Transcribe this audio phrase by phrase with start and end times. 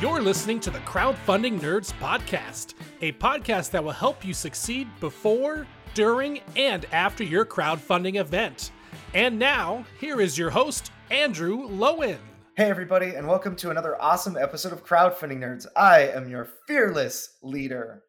[0.00, 5.66] You're listening to the Crowdfunding Nerds Podcast, a podcast that will help you succeed before,
[5.92, 8.72] during, and after your crowdfunding event.
[9.12, 12.16] And now, here is your host, Andrew Lowen.
[12.56, 15.66] Hey, everybody, and welcome to another awesome episode of Crowdfunding Nerds.
[15.76, 18.04] I am your fearless leader,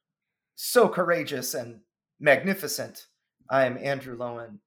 [0.55, 1.82] so courageous and
[2.21, 3.07] magnificent.
[3.50, 4.60] I am Andrew Lowen.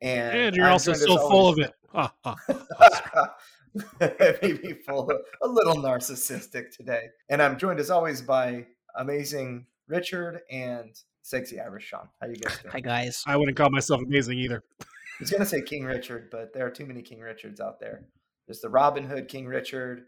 [0.00, 1.74] And, And you're I'm also joined as so full of it.
[1.92, 2.60] Ha, ah, ah.
[2.78, 3.36] ha.
[4.42, 5.10] maybe full,
[5.42, 7.08] a little narcissistic today.
[7.28, 12.08] And I'm joined as always by amazing Richard and sexy Irish Sean.
[12.20, 12.72] How you guys doing?
[12.72, 13.24] Hi guys.
[13.26, 14.62] I wouldn't call myself amazing either.
[14.80, 14.84] I
[15.20, 18.06] was gonna say King Richard, but there are too many King Richards out there.
[18.46, 20.06] There's the Robin Hood King Richard,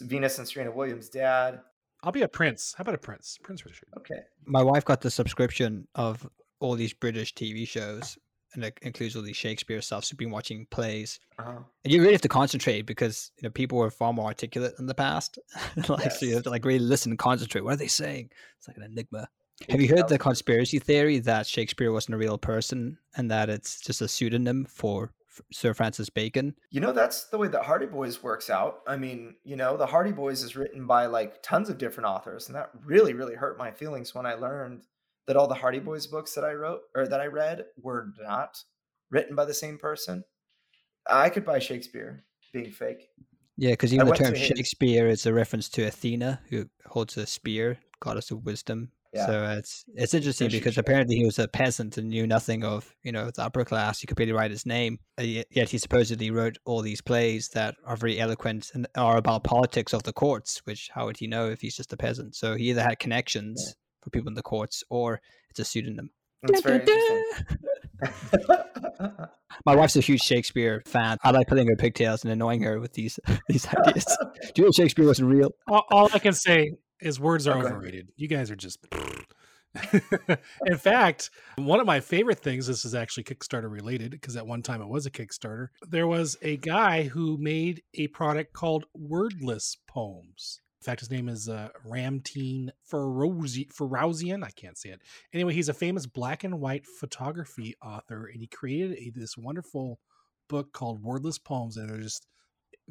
[0.00, 1.60] Venus and Serena Williams' dad.
[2.02, 2.74] I'll be a prince.
[2.76, 3.38] How about a prince?
[3.42, 3.88] Prince Richard.
[3.98, 8.18] Okay, My wife got the subscription of all these British TV shows,
[8.54, 10.04] and it includes all these Shakespeare stuff.
[10.04, 11.58] So we've been watching plays, uh-huh.
[11.84, 14.86] and you really have to concentrate because you know people were far more articulate in
[14.86, 15.38] the past.
[15.88, 17.62] like so, you have to like really listen and concentrate.
[17.62, 18.30] What are they saying?
[18.58, 19.28] It's like an enigma.
[19.68, 23.80] Have you heard the conspiracy theory that Shakespeare wasn't a real person and that it's
[23.80, 25.12] just a pseudonym for
[25.52, 26.54] Sir Francis Bacon?
[26.70, 28.80] You know, that's the way that Hardy Boys works out.
[28.86, 32.48] I mean, you know, the Hardy Boys is written by like tons of different authors,
[32.48, 34.82] and that really, really hurt my feelings when I learned
[35.26, 38.58] that all the Hardy Boys books that I wrote or that I read were not
[39.10, 40.24] written by the same person.
[41.08, 43.08] I could buy Shakespeare being fake.
[43.56, 46.66] Yeah, because even the went to term his- Shakespeare is a reference to Athena, who
[46.86, 48.90] holds a spear, goddess of wisdom.
[49.12, 49.26] Yeah.
[49.26, 52.94] So it's it's interesting she because apparently he was a peasant and knew nothing of
[53.02, 54.00] you know the upper class.
[54.00, 57.74] He could barely write his name, uh, yet he supposedly wrote all these plays that
[57.84, 60.62] are very eloquent and are about politics of the courts.
[60.64, 62.34] Which how would he know if he's just a peasant?
[62.34, 66.10] So he either had connections for people in the courts, or it's a pseudonym.
[66.42, 67.24] That's very interesting.
[69.66, 71.18] My wife's a huge Shakespeare fan.
[71.22, 74.06] I like pulling her pigtails and annoying her with these these ideas.
[74.54, 75.50] Do you know Shakespeare wasn't real?
[75.68, 77.68] All, all I can say is words are Okay.
[77.68, 78.08] overrated.
[78.16, 78.78] You guys are just.
[80.66, 84.62] In fact, one of my favorite things, this is actually Kickstarter related because at one
[84.62, 85.68] time it was a Kickstarter.
[85.88, 90.60] There was a guy who made a product called Wordless Poems.
[90.82, 95.00] In fact, his name is uh, Ramteen Ferozi- I can't say it.
[95.32, 100.00] Anyway, he's a famous black and white photography author, and he created a, this wonderful
[100.48, 102.26] book called Wordless Poems, and they're just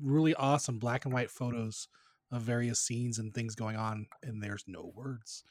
[0.01, 1.89] really awesome black and white photos
[2.31, 5.43] of various scenes and things going on, and there's no words.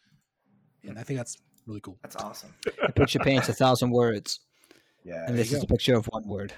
[0.83, 1.37] And I think that's
[1.67, 1.99] really cool.
[2.01, 2.55] That's awesome.
[2.83, 4.41] A picture paints a thousand words,
[5.05, 5.27] Yeah.
[5.29, 5.65] and this is go.
[5.65, 6.55] a picture of one word.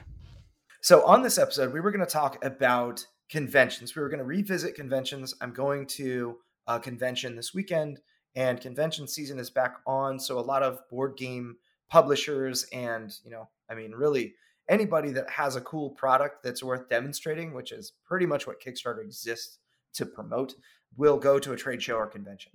[0.81, 3.97] So, on this episode, we were going to talk about conventions.
[3.97, 5.34] We were going to revisit conventions.
[5.41, 7.98] I'm going to a convention this weekend,
[8.37, 10.20] and convention season is back on.
[10.20, 11.56] So, a lot of board game
[11.91, 14.34] publishers and, you know, I mean, really
[14.69, 19.03] anybody that has a cool product that's worth demonstrating, which is pretty much what Kickstarter
[19.03, 19.59] exists
[19.94, 20.54] to promote,
[20.97, 22.53] will go to a trade show or convention.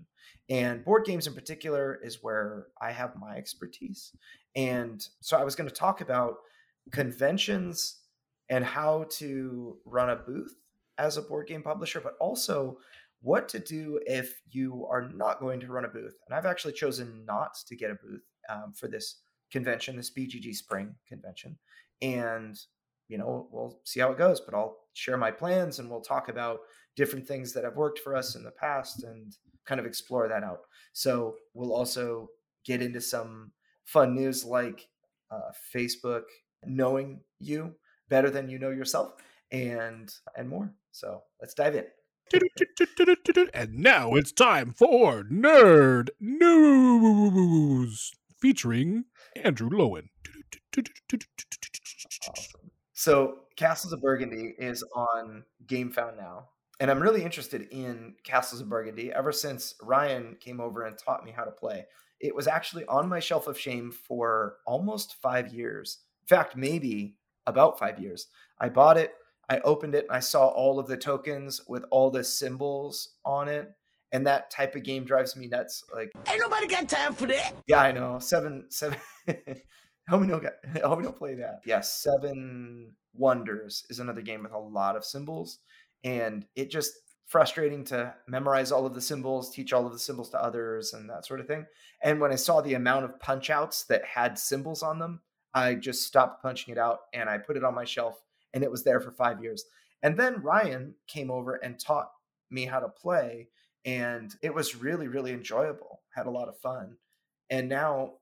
[0.48, 4.12] And board games in particular is where I have my expertise.
[4.56, 6.36] And so, I was going to talk about
[6.92, 7.98] conventions
[8.50, 10.56] and how to run a booth
[10.97, 12.78] as a board game publisher, but also
[13.22, 16.16] what to do if you are not going to run a booth.
[16.28, 19.22] And I've actually chosen not to get a booth um, for this
[19.52, 21.58] convention, this BGG Spring convention.
[22.02, 22.58] And,
[23.08, 26.30] you know, we'll see how it goes, but I'll share my plans and we'll talk
[26.30, 26.59] about
[26.96, 29.35] different things that have worked for us in the past and
[29.66, 30.62] kind of explore that out.
[30.94, 32.29] So we'll also
[32.66, 33.52] get into some
[33.85, 34.88] fun news like
[35.31, 36.24] uh, Facebook
[36.66, 37.75] knowing you
[38.09, 39.14] better than you know yourself
[39.52, 40.74] and and more.
[40.91, 41.85] So let's dive in.
[43.53, 49.06] And now it's time for Nerd News featuring
[49.44, 50.09] Andrew Lowen.
[52.30, 52.72] Awesome.
[52.94, 58.69] so castles of burgundy is on gamefound now and i'm really interested in castles of
[58.69, 61.85] burgundy ever since ryan came over and taught me how to play.
[62.19, 66.00] It was actually on my shelf of shame for almost five years.
[66.24, 67.16] In fact maybe
[67.46, 68.28] about five years.
[68.59, 69.14] I bought it
[69.49, 73.47] I opened it and I saw all of the tokens with all the symbols on
[73.47, 73.72] it.
[74.14, 75.84] And that type of game drives me nuts.
[75.94, 77.53] Like, Ain't nobody got time for that.
[77.67, 78.20] yeah, I know.
[78.20, 78.97] Seven, seven.
[80.08, 80.59] How we don't get?
[80.82, 81.59] How we don't play that?
[81.66, 85.59] Yes, Seven Wonders is another game with a lot of symbols,
[86.05, 86.94] and it just
[87.26, 91.09] frustrating to memorize all of the symbols, teach all of the symbols to others, and
[91.09, 91.66] that sort of thing.
[92.02, 95.20] And when I saw the amount of punch outs that had symbols on them,
[95.53, 98.17] I just stopped punching it out and I put it on my shelf
[98.53, 99.66] and it was there for five years.
[100.03, 102.09] And then Ryan came over and taught
[102.49, 103.49] me how to play,
[103.85, 106.02] and it was really, really enjoyable.
[106.16, 106.97] Had a lot of fun.
[107.49, 108.14] And now,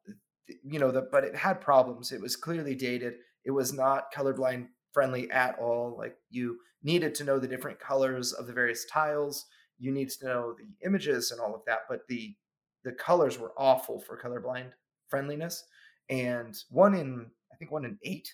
[0.64, 2.12] you know, the, but it had problems.
[2.12, 3.16] It was clearly dated.
[3.44, 5.96] It was not colorblind friendly at all.
[5.98, 9.46] Like you needed to know the different colors of the various tiles.
[9.78, 12.36] you need to know the images and all of that, but the
[12.84, 14.72] the colors were awful for colorblind
[15.10, 15.66] friendliness.
[16.10, 18.34] And one in I think one in eight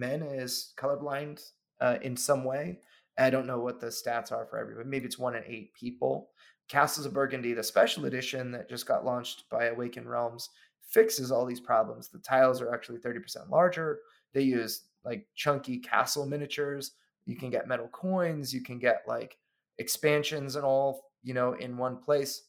[0.00, 1.40] men is colorblind
[1.80, 2.80] uh, in some way.
[3.18, 4.88] I don't know what the stats are for everybody.
[4.88, 6.30] Maybe it's one in eight people.
[6.68, 10.48] Castles of Burgundy, the special edition that just got launched by Awaken Realms,
[10.88, 12.08] fixes all these problems.
[12.08, 14.00] The tiles are actually 30% larger.
[14.32, 16.92] They use like chunky castle miniatures.
[17.26, 18.54] You can get metal coins.
[18.54, 19.36] You can get like
[19.78, 22.42] expansions and all, you know, in one place.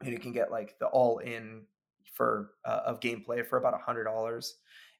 [0.00, 1.62] And you can get like the all in
[2.14, 4.56] for uh, of gameplay for about a hundred dollars.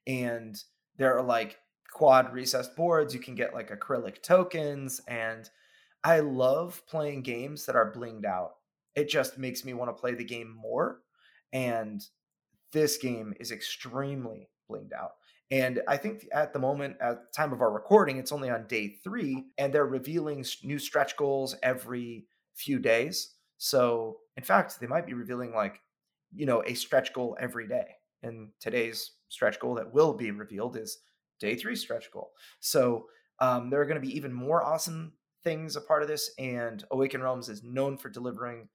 [0.06, 0.60] And
[0.96, 1.58] there are like
[1.92, 3.14] quad recessed boards.
[3.14, 5.00] You can get like acrylic tokens.
[5.08, 5.48] And
[6.04, 8.52] I love playing games that are blinged out.
[8.94, 11.00] It just makes me want to play the game more.
[11.52, 12.04] And
[12.72, 15.12] this game is extremely blinged out.
[15.50, 18.66] And I think at the moment, at the time of our recording, it's only on
[18.66, 23.34] day three, and they're revealing new stretch goals every few days.
[23.56, 25.80] So, in fact, they might be revealing like,
[26.34, 27.86] you know, a stretch goal every day.
[28.22, 30.98] And today's stretch goal that will be revealed is
[31.38, 32.32] day three stretch goal.
[32.60, 33.06] So,
[33.40, 35.12] um, there are going to be even more awesome
[35.44, 36.30] things a part of this.
[36.38, 38.68] And Awaken Realms is known for delivering.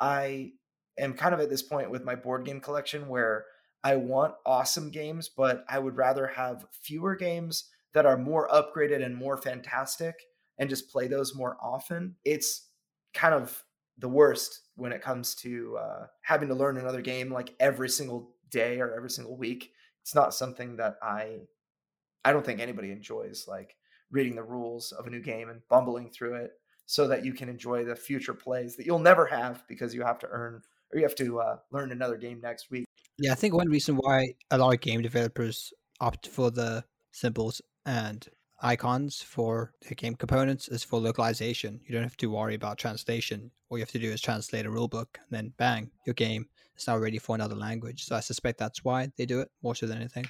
[0.00, 0.52] I
[0.98, 3.46] am kind of at this point with my board game collection where
[3.84, 9.04] I want awesome games, but I would rather have fewer games that are more upgraded
[9.04, 10.14] and more fantastic
[10.58, 12.16] and just play those more often.
[12.24, 12.68] It's
[13.14, 13.64] kind of
[13.98, 18.34] the worst when it comes to uh, having to learn another game like every single
[18.50, 19.72] day or every single week.
[20.02, 21.40] It's not something that I
[22.26, 23.76] I don't think anybody enjoys like
[24.10, 27.48] reading the rules of a new game and bumbling through it so that you can
[27.48, 30.60] enjoy the future plays that you'll never have because you have to earn
[30.92, 32.84] or you have to uh, learn another game next week.
[33.20, 37.62] Yeah, I think one reason why a lot of game developers opt for the symbols
[37.84, 38.26] and
[38.60, 41.80] icons for the game components is for localization.
[41.86, 43.52] You don't have to worry about translation.
[43.68, 46.46] All you have to do is translate a rulebook, and then bang, your game
[46.76, 48.04] is now ready for another language.
[48.04, 50.26] So I suspect that's why they do it more so than anything.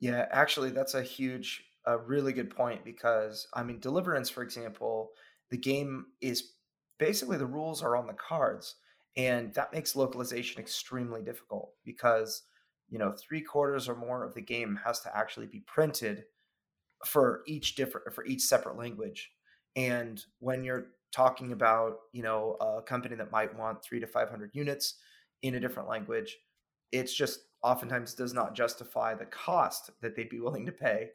[0.00, 5.10] Yeah, actually, that's a huge, a really good point because I mean, Deliverance, for example,
[5.50, 6.52] the game is
[6.98, 8.76] basically the rules are on the cards
[9.16, 12.42] and that makes localization extremely difficult because
[12.88, 16.24] you know three quarters or more of the game has to actually be printed
[17.04, 19.30] for each different for each separate language.
[19.76, 24.50] And when you're talking about you know a company that might want three to 500
[24.54, 24.94] units
[25.42, 26.36] in a different language
[26.92, 31.10] it's just oftentimes does not justify the cost that they'd be willing to pay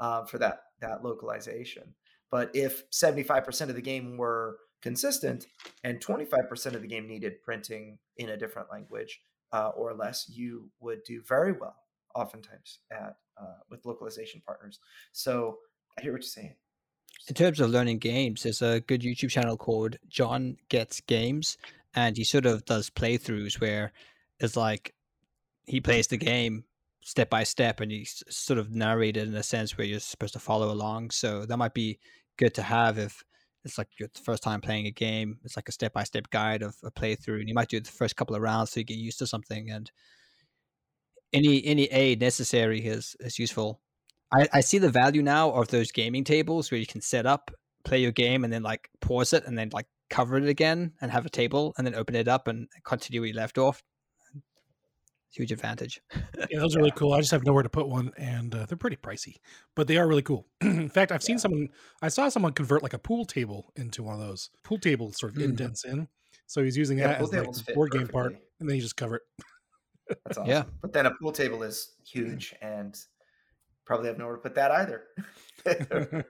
[0.00, 1.94] uh, for that that localization
[2.30, 5.46] but if 75% of the game were consistent,
[5.84, 9.20] and 25% of the game needed printing in a different language
[9.52, 11.76] uh, or less, you would do very well,
[12.14, 14.80] oftentimes at uh, with localization partners.
[15.12, 15.58] So
[15.98, 16.56] I hear what you're saying.
[17.28, 21.58] In terms of learning games, there's a good YouTube channel called Jon Gets Games,
[21.94, 23.92] and he sort of does playthroughs where
[24.38, 24.94] it's like
[25.66, 26.64] he plays the game
[27.02, 30.40] step by step and he's sort of narrated in a sense where you're supposed to
[30.40, 31.10] follow along.
[31.10, 32.00] So that might be
[32.36, 33.22] good to have if
[33.64, 35.38] it's like your first time playing a game.
[35.44, 37.90] It's like a step by step guide of a playthrough, and you might do the
[37.90, 39.70] first couple of rounds so you get used to something.
[39.70, 39.90] And
[41.32, 43.80] any any aid necessary is is useful.
[44.32, 47.50] I, I see the value now of those gaming tables where you can set up,
[47.84, 51.10] play your game, and then like pause it, and then like cover it again, and
[51.10, 53.82] have a table, and then open it up and continue where you left off
[55.30, 56.00] huge advantage.
[56.50, 57.12] yeah, those are really cool.
[57.12, 59.36] I just have nowhere to put one, and uh, they're pretty pricey,
[59.74, 60.46] but they are really cool.
[60.60, 61.68] In fact, I've seen someone.
[62.02, 65.32] I saw someone convert like a pool table into one of those pool table sort
[65.32, 65.50] of mm-hmm.
[65.50, 66.08] indents in.
[66.46, 68.96] So he's using yeah, that as like the board game part, and then you just
[68.96, 69.22] cover it.
[70.24, 70.50] That's awesome.
[70.50, 72.96] Yeah, but then a pool table is huge, and
[73.84, 75.04] probably have nowhere to put that either.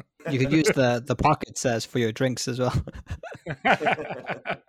[0.30, 2.74] you could use the the pockets as for your drinks as well.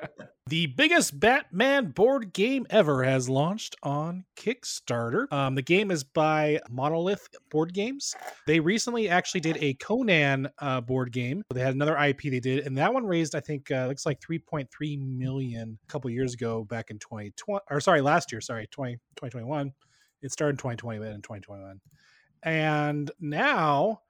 [0.51, 5.31] The biggest Batman board game ever has launched on Kickstarter.
[5.31, 8.13] Um, the game is by Monolith Board Games.
[8.48, 11.41] They recently actually did a Conan uh, board game.
[11.53, 14.20] They had another IP they did, and that one raised, I think, uh, looks like
[14.20, 14.67] 3.3
[15.00, 19.72] million a couple years ago, back in 2020, or sorry, last year, sorry, 20, 2021.
[20.22, 21.79] It started in 2020, but in 2021.
[22.43, 24.01] And now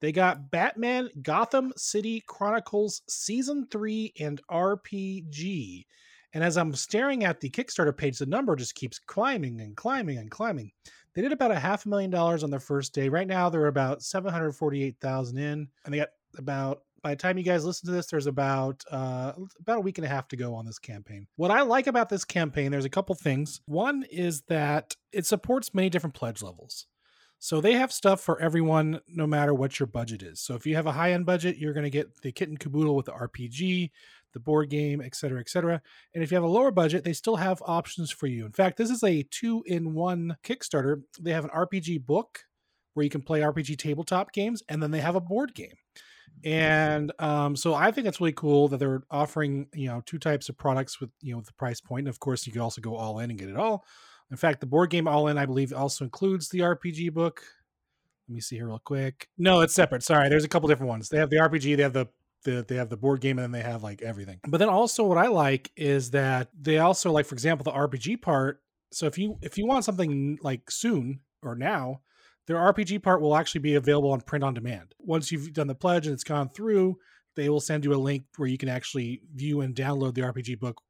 [0.00, 5.84] they got Batman Gotham City Chronicles Season 3 and RPG.
[6.32, 10.18] And as I'm staring at the Kickstarter page, the number just keeps climbing and climbing
[10.18, 10.72] and climbing.
[11.14, 13.08] They did about a half a million dollars on their first day.
[13.08, 17.64] Right now, they're about 748,000 in, and they got about by the time you guys
[17.64, 20.66] listen to this, there's about uh, about a week and a half to go on
[20.66, 21.26] this campaign.
[21.36, 23.60] What I like about this campaign, there's a couple things.
[23.66, 26.86] One is that it supports many different pledge levels.
[27.42, 30.40] So they have stuff for everyone, no matter what your budget is.
[30.40, 32.60] So if you have a high end budget, you're going to get the kit and
[32.60, 33.90] caboodle with the RPG,
[34.34, 35.80] the board game, et cetera, et cetera.
[36.14, 38.44] And if you have a lower budget, they still have options for you.
[38.44, 41.02] In fact, this is a two in one Kickstarter.
[41.18, 42.40] They have an RPG book
[42.92, 45.74] where you can play RPG tabletop games, and then they have a board game.
[46.44, 50.50] And um, so I think it's really cool that they're offering, you know, two types
[50.50, 52.00] of products with, you know, the price point.
[52.00, 53.84] And of course, you can also go all in and get it all.
[54.30, 57.42] In fact, the board game all in, I believe, also includes the RPG book.
[58.28, 59.28] Let me see here real quick.
[59.36, 60.04] No, it's separate.
[60.04, 61.08] Sorry, there's a couple different ones.
[61.08, 62.08] They have the RPG, they have the
[62.44, 64.40] the, they have the board game and then they have like everything.
[64.48, 68.22] But then also what I like is that they also like for example the RPG
[68.22, 68.62] part.
[68.92, 72.00] So if you if you want something like soon or now,
[72.46, 74.94] their RPG part will actually be available on print on demand.
[74.98, 76.98] Once you've done the pledge and it's gone through,
[77.36, 80.58] they will send you a link where you can actually view and download the RPG
[80.58, 80.80] book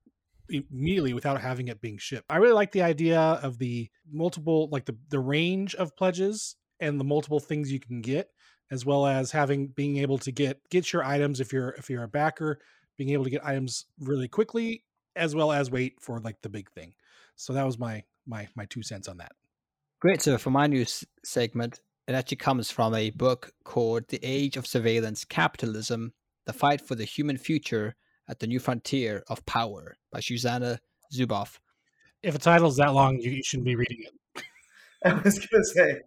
[0.51, 2.27] immediately without having it being shipped.
[2.31, 6.99] I really like the idea of the multiple like the the range of pledges and
[6.99, 8.31] the multiple things you can get
[8.71, 12.05] as well as having being able to get get your items if you're if you're
[12.05, 12.61] a backer,
[12.97, 14.85] being able to get items really quickly
[15.17, 16.95] as well as wait for like the big thing.
[17.37, 19.33] So that was my my my two cents on that.
[20.01, 20.23] Great.
[20.23, 24.67] So for my news segment, it actually comes from a book called The Age of
[24.67, 26.13] Surveillance Capitalism:
[26.47, 27.97] The Fight for the Human Future
[28.31, 30.79] at the New Frontier of Power by Shoshana
[31.13, 31.59] Zuboff.
[32.23, 34.45] If a title's that long, you, you shouldn't be reading it.
[35.05, 36.01] I was going to say,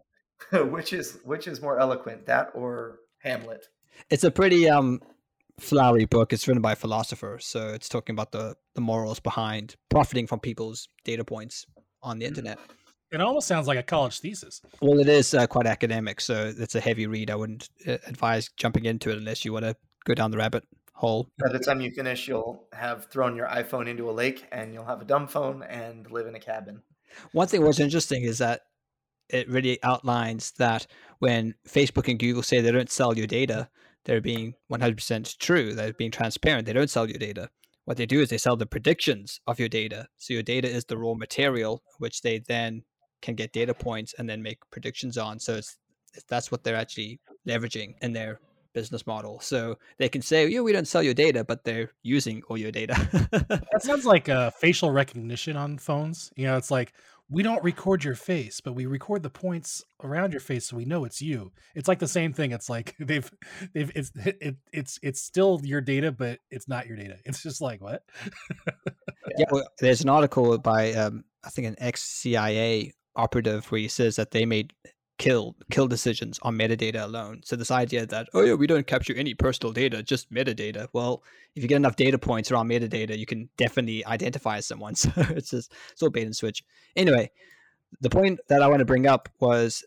[0.63, 3.67] which is which is more eloquent, that or Hamlet?
[4.09, 5.01] It's a pretty um
[5.59, 6.31] flowery book.
[6.31, 10.39] It's written by a philosopher, so it's talking about the the morals behind profiting from
[10.39, 11.65] people's data points
[12.01, 12.57] on the internet.
[13.11, 14.61] It almost sounds like a college thesis.
[14.81, 17.29] Well, it is uh, quite academic, so it's a heavy read.
[17.29, 19.75] I wouldn't uh, advise jumping into it unless you want to
[20.05, 20.63] go down the rabbit
[21.03, 21.27] hole.
[21.37, 24.85] By the time you finish, you'll have thrown your iPhone into a lake, and you'll
[24.85, 26.81] have a dumb phone and live in a cabin.
[27.33, 28.61] One thing was interesting is that
[29.29, 30.87] it really outlines that
[31.19, 33.69] when Facebook and Google say they don't sell your data,
[34.05, 35.73] they're being 100% true.
[35.73, 36.65] They're being transparent.
[36.65, 37.49] They don't sell your data.
[37.85, 40.07] What they do is they sell the predictions of your data.
[40.17, 42.83] So your data is the raw material, which they then
[43.21, 45.39] can get data points and then make predictions on.
[45.39, 45.77] So it's
[46.29, 48.39] that's what they're actually leveraging in their
[48.73, 49.39] business model.
[49.39, 52.71] So they can say, "Yeah, we don't sell your data," but they're using all your
[52.71, 52.95] data.
[53.31, 56.31] that sounds like uh, facial recognition on phones.
[56.35, 56.93] You know, it's like
[57.29, 60.85] we don't record your face, but we record the points around your face so we
[60.85, 61.51] know it's you.
[61.73, 62.51] It's like the same thing.
[62.51, 63.29] It's like they've
[63.73, 67.17] they've it's it, it's it's still your data, but it's not your data.
[67.25, 68.03] It's just like what?
[69.37, 73.87] yeah, well, there's an article by um, I think an ex CIA operative where he
[73.87, 74.73] says that they made
[75.17, 77.41] kill kill decisions on metadata alone.
[77.43, 80.87] So this idea that oh yeah, we don't capture any personal data, just metadata.
[80.93, 81.23] Well,
[81.55, 84.95] if you get enough data points around metadata, you can definitely identify someone.
[85.03, 86.63] So it's just it's all bait and switch.
[86.95, 87.31] Anyway,
[88.01, 89.83] the point that I want to bring up was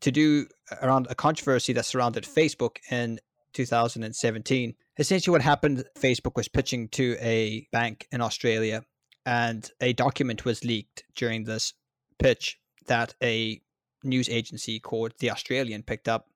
[0.00, 0.46] to do
[0.82, 3.20] around a controversy that surrounded Facebook in
[3.52, 4.74] 2017.
[4.98, 8.84] Essentially, what happened, Facebook was pitching to a bank in Australia,
[9.26, 11.74] and a document was leaked during this
[12.18, 13.60] pitch that a
[14.02, 16.26] news agency called The Australian picked up.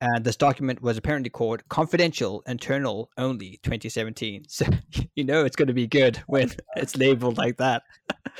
[0.00, 4.46] And this document was apparently called Confidential Internal Only 2017.
[4.48, 4.66] So
[5.14, 7.82] you know it's going to be good when it's labeled like that.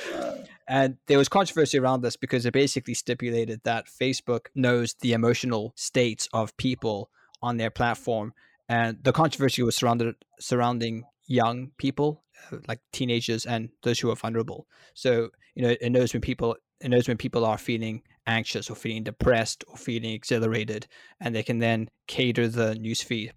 [0.67, 5.71] and there was controversy around this because it basically stipulated that Facebook knows the emotional
[5.75, 7.09] states of people
[7.41, 8.33] on their platform.
[8.67, 14.15] And the controversy was surrounded surrounding young people, uh, like teenagers and those who are
[14.15, 14.67] vulnerable.
[14.93, 18.75] So, you know, it knows when people it knows when people are feeling anxious or
[18.75, 20.87] feeling depressed or feeling exhilarated,
[21.19, 23.31] and they can then cater the newsfeed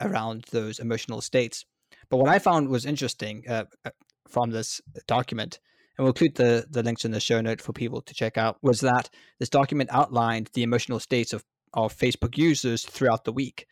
[0.00, 1.64] around those emotional states.
[2.08, 3.90] But what I found was interesting uh, uh,
[4.28, 5.60] from this document,
[5.96, 8.56] and we'll include the, the links in the show note for people to check out,
[8.62, 11.44] was that this document outlined the emotional states of,
[11.74, 13.66] of Facebook users throughout the week.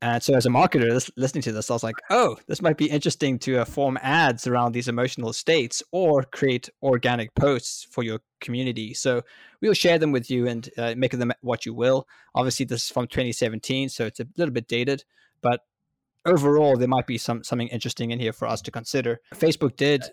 [0.00, 2.86] And so, as a marketer listening to this, I was like, oh, this might be
[2.86, 8.20] interesting to uh, form ads around these emotional states or create organic posts for your
[8.40, 8.94] community.
[8.94, 9.22] So,
[9.60, 12.06] we'll share them with you and uh, make them what you will.
[12.34, 15.04] Obviously, this is from 2017, so it's a little bit dated,
[15.42, 15.62] but
[16.24, 19.20] overall, there might be some something interesting in here for us to consider.
[19.34, 20.04] Facebook did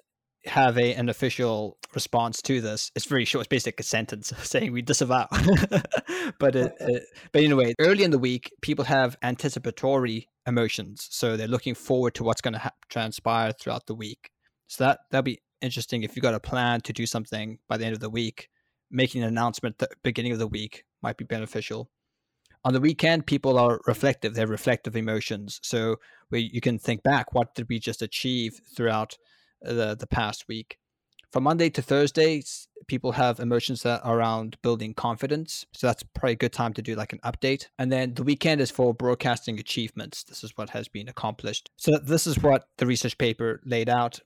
[0.48, 2.92] have a an official response to this.
[2.96, 3.44] It's very short.
[3.44, 5.28] It's basically a sentence saying we disavow.
[6.40, 11.48] but it, it, but anyway, early in the week, people have anticipatory emotions, so they're
[11.48, 14.30] looking forward to what's going to ha- transpire throughout the week.
[14.68, 17.86] So that that'll be interesting if you've got a plan to do something by the
[17.86, 18.50] end of the week.
[18.92, 21.90] Making an announcement at the beginning of the week might be beneficial.
[22.64, 24.34] On the weekend, people are reflective.
[24.34, 25.60] They have reflective emotions.
[25.62, 25.98] So
[26.30, 29.18] where you can think back, what did we just achieve throughout
[29.62, 30.78] the, the past week.
[31.36, 32.42] from Monday to Thursday,
[32.88, 35.66] people have emotions that are around building confidence.
[35.74, 37.68] So that's probably a good time to do like an update.
[37.78, 40.24] And then the weekend is for broadcasting achievements.
[40.24, 41.70] This is what has been accomplished.
[41.76, 44.22] So this is what the research paper laid out.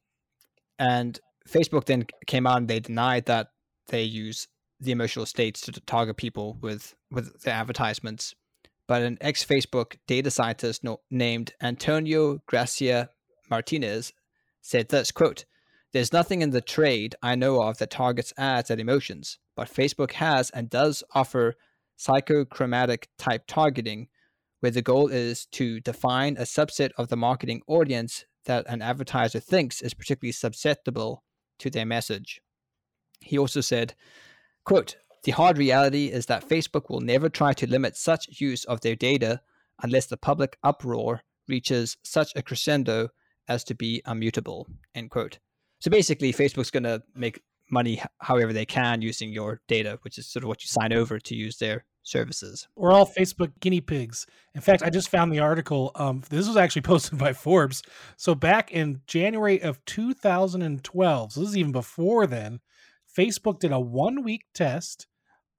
[0.78, 3.54] And Facebook then came out and they denied that
[3.88, 4.48] they use
[4.80, 8.36] the emotional states to target people with with their advertisements.
[8.86, 13.10] But an ex-Facebook data scientist named Antonio Garcia
[13.50, 14.14] Martinez
[14.70, 15.46] said this quote
[15.92, 20.12] there's nothing in the trade I know of that targets ads at emotions, but Facebook
[20.14, 21.56] has and does offer
[21.98, 24.08] psychochromatic type targeting,
[24.60, 29.40] where the goal is to define a subset of the marketing audience that an advertiser
[29.40, 31.24] thinks is particularly susceptible
[31.58, 32.40] to their message.
[33.20, 33.96] He also said,
[34.66, 38.82] quote, the hard reality is that Facebook will never try to limit such use of
[38.82, 39.42] their data
[39.82, 43.10] unless the public uproar reaches such a crescendo
[43.50, 45.40] as to be immutable, end quote.
[45.80, 47.42] So basically, Facebook's going to make
[47.72, 51.20] money however they can using your data, which is sort of what you sign over
[51.20, 52.68] to use their services.
[52.76, 54.26] We're all Facebook guinea pigs.
[54.56, 55.92] In fact, I just found the article.
[55.96, 57.82] Um, this was actually posted by Forbes.
[58.18, 62.60] So back in January of 2012, so this is even before then,
[63.18, 65.08] Facebook did a one week test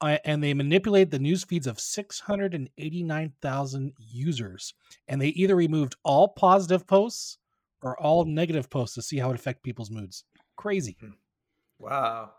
[0.00, 4.72] uh, and they manipulated the news feeds of 689,000 users.
[5.06, 7.36] And they either removed all positive posts
[7.82, 10.24] or all negative posts to see how it affect people's moods.
[10.56, 10.96] Crazy.
[11.00, 11.10] Hmm.
[11.78, 12.32] Wow.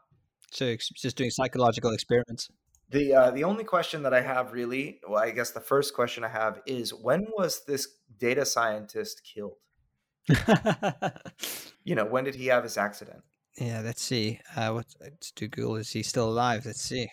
[0.52, 2.50] So just doing psychological experiments.
[2.90, 6.26] The uh, the only question that I have really, well, I guess the first question
[6.26, 7.88] I have is when was this
[8.20, 9.56] data scientist killed?
[11.86, 13.24] you know, when did he have his accident?
[13.58, 14.40] Yeah, let's see.
[14.56, 15.78] Uh, what, let's do Google.
[15.78, 16.66] Is he still alive?
[16.66, 17.10] Let's see.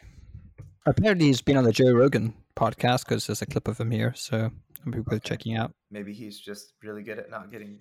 [0.87, 4.13] Apparently, he's been on the Joe Rogan podcast because there's a clip of him here.
[4.17, 4.51] So
[4.85, 5.01] I'm okay.
[5.01, 5.73] worth checking out.
[5.91, 7.81] Maybe he's just really good at not getting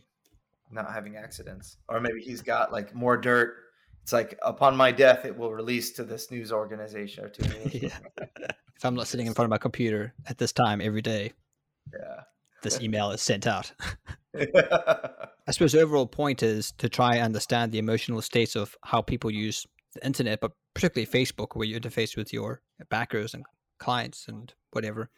[0.71, 3.55] not having accidents, or maybe he's got like more dirt.
[4.03, 7.79] It's like upon my death, it will release to this news organization or to me.
[7.83, 7.99] yeah.
[8.75, 11.33] If I'm not sitting in front of my computer at this time every day,
[11.93, 12.21] yeah,
[12.61, 13.71] this email is sent out.
[14.35, 19.01] I suppose the overall point is to try and understand the emotional states of how
[19.01, 23.43] people use the internet, but particularly Facebook, where you interface with your backers and
[23.79, 25.09] clients and whatever,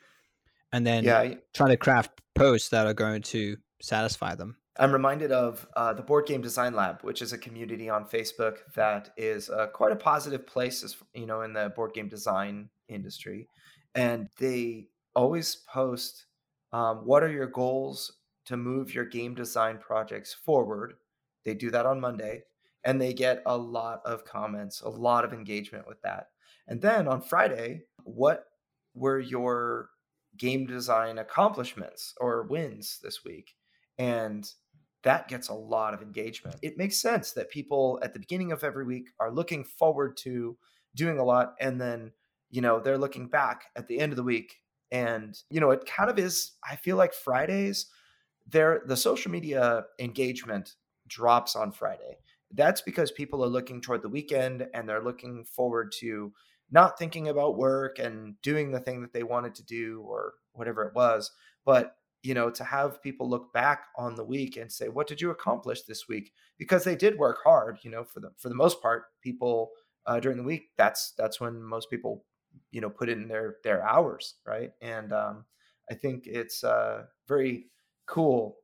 [0.72, 1.34] and then yeah.
[1.54, 4.58] trying to craft posts that are going to satisfy them.
[4.80, 8.60] I'm reminded of uh, the Board Game Design Lab, which is a community on Facebook
[8.76, 12.70] that is uh, quite a positive place, as, you know, in the board game design
[12.88, 13.50] industry,
[13.96, 16.28] and they always post
[16.72, 20.94] um, what are your goals to move your game design projects forward.
[21.44, 22.44] They do that on Monday,
[22.86, 26.28] and they get a lot of comments, a lot of engagement with that.
[26.70, 28.46] And then on Friday, what
[28.94, 29.90] were your
[30.38, 33.56] game design accomplishments or wins this week?
[33.98, 34.50] And
[35.04, 36.58] that gets a lot of engagement.
[36.62, 40.58] It makes sense that people at the beginning of every week are looking forward to
[40.96, 42.12] doing a lot and then,
[42.50, 44.58] you know, they're looking back at the end of the week
[44.92, 47.88] and, you know, it kind of is I feel like Fridays
[48.48, 50.76] there the social media engagement
[51.08, 52.18] drops on Friday.
[52.52, 56.34] That's because people are looking toward the weekend and they're looking forward to
[56.72, 60.84] not thinking about work and doing the thing that they wanted to do or whatever
[60.84, 61.32] it was,
[61.66, 65.22] but you know, to have people look back on the week and say, "What did
[65.22, 67.80] you accomplish this week?" Because they did work hard.
[67.84, 69.72] You know, for the for the most part, people
[70.06, 72.26] uh, during the week that's that's when most people
[72.72, 74.72] you know put in their their hours, right?
[74.82, 75.46] And um,
[75.90, 77.68] I think it's uh, very
[78.06, 78.58] cool.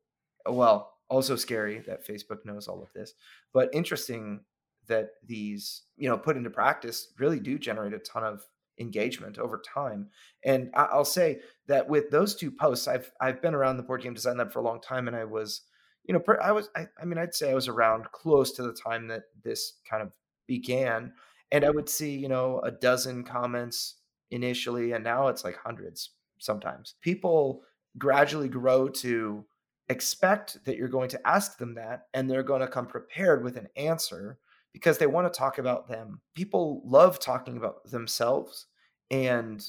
[0.47, 3.13] Well, also scary that Facebook knows all of this,
[3.53, 4.41] but interesting
[4.87, 8.43] that these you know put into practice really do generate a ton of
[8.79, 10.09] engagement over time.
[10.43, 14.13] And I'll say that with those two posts, I've I've been around the board game
[14.13, 15.61] design lab for a long time, and I was,
[16.03, 18.73] you know, I was I, I mean I'd say I was around close to the
[18.73, 20.11] time that this kind of
[20.47, 21.13] began,
[21.51, 23.95] and I would see you know a dozen comments
[24.31, 26.95] initially, and now it's like hundreds sometimes.
[27.01, 27.61] People
[27.97, 29.45] gradually grow to
[29.89, 33.55] expect that you're going to ask them that and they're going to come prepared with
[33.55, 34.39] an answer
[34.75, 36.19] because they want to talk about them.
[36.33, 38.67] People love talking about themselves
[39.09, 39.65] and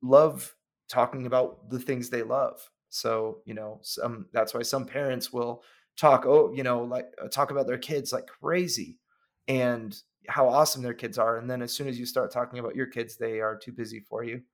[0.00, 0.54] love
[0.88, 2.60] talking about the things they love.
[2.88, 5.64] So, you know, some that's why some parents will
[5.98, 9.00] talk oh, you know, like uh, talk about their kids like crazy
[9.48, 12.76] and how awesome their kids are and then as soon as you start talking about
[12.76, 14.40] your kids, they are too busy for you.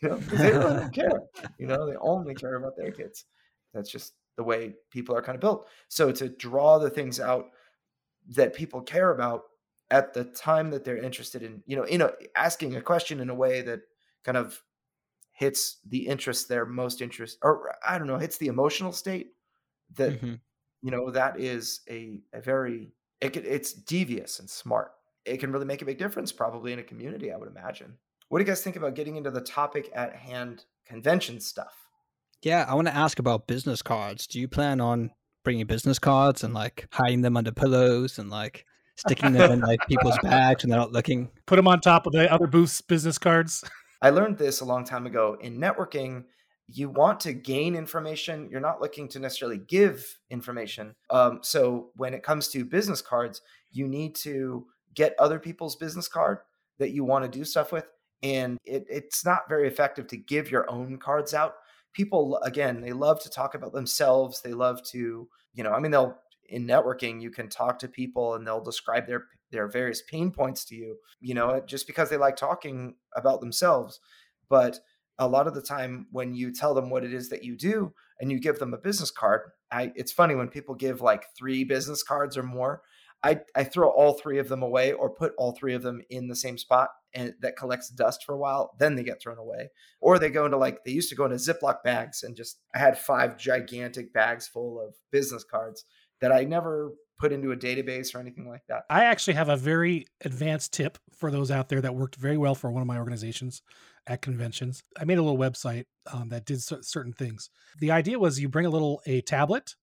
[0.00, 1.20] You know, they really don't care.
[1.58, 3.24] You know, they only care about their kids.
[3.74, 5.66] That's just the way people are kind of built.
[5.88, 7.46] So to draw the things out
[8.30, 9.42] that people care about
[9.90, 13.30] at the time that they're interested in you know you know asking a question in
[13.30, 13.80] a way that
[14.24, 14.62] kind of
[15.32, 19.32] hits the interest they're most interest or i don't know hits the emotional state
[19.96, 20.34] that mm-hmm.
[20.82, 24.92] you know that is a, a very it could, it's devious and smart.
[25.24, 27.32] It can really make a big difference, probably in a community.
[27.32, 27.96] I would imagine.
[28.28, 31.72] What do you guys think about getting into the topic at hand, convention stuff?
[32.42, 34.26] Yeah, I want to ask about business cards.
[34.26, 35.12] Do you plan on
[35.44, 39.80] bringing business cards and like hiding them under pillows and like sticking them in like
[39.88, 41.30] people's bags when they're not looking?
[41.46, 43.64] Put them on top of the other booth's business cards.
[44.00, 46.24] I learned this a long time ago in networking.
[46.68, 48.48] You want to gain information.
[48.50, 50.94] You're not looking to necessarily give information.
[51.10, 56.08] Um, so when it comes to business cards, you need to get other people's business
[56.08, 56.38] card
[56.78, 57.86] that you want to do stuff with.
[58.22, 61.54] And it, it's not very effective to give your own cards out.
[61.92, 64.40] People, again, they love to talk about themselves.
[64.40, 66.16] They love to, you know, I mean, they'll
[66.48, 70.64] in networking, you can talk to people and they'll describe their their various pain points
[70.66, 74.00] to you, you know, just because they like talking about themselves.
[74.48, 74.80] But
[75.18, 77.92] a lot of the time when you tell them what it is that you do
[78.20, 81.64] and you give them a business card, I it's funny when people give like three
[81.64, 82.82] business cards or more,
[83.24, 86.26] I, I throw all three of them away or put all three of them in
[86.26, 88.72] the same spot and that collects dust for a while.
[88.78, 89.70] Then they get thrown away.
[90.00, 92.78] Or they go into like, they used to go into Ziploc bags and just, I
[92.78, 95.84] had five gigantic bags full of business cards
[96.20, 98.82] that I never put into a database or anything like that.
[98.90, 102.56] I actually have a very advanced tip for those out there that worked very well
[102.56, 103.62] for one of my organizations
[104.08, 104.82] at conventions.
[104.98, 107.50] I made a little website um, that did certain things.
[107.78, 109.76] The idea was you bring a little a tablet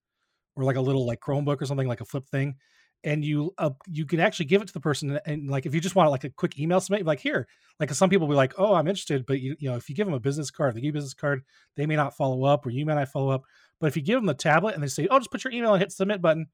[0.56, 2.56] or like a little like Chromebook or something like a flip thing,
[3.04, 5.80] and you uh, you can actually give it to the person and like if you
[5.80, 8.52] just want like a quick email submit like here like some people will be like
[8.58, 10.80] oh i'm interested but you, you know if you give them a business card they
[10.80, 11.42] give you business card
[11.76, 13.42] they may not follow up or you may not follow up
[13.80, 15.72] but if you give them the tablet and they say oh just put your email
[15.72, 16.46] and hit submit button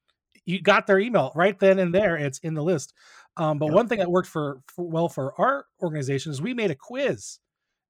[0.45, 2.95] you got their email right then and there it's in the list.
[3.37, 6.71] Um, but one thing that worked for, for well for our organization is we made
[6.71, 7.39] a quiz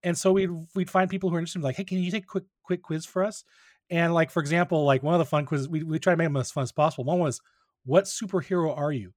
[0.03, 2.27] and so we'd we'd find people who are interested like hey can you take a
[2.27, 3.45] quick quick quiz for us?
[3.91, 6.27] And like for example like one of the fun quizzes we, we try to make
[6.27, 7.05] them as fun as possible.
[7.05, 7.41] One was
[7.87, 9.13] what superhero are you?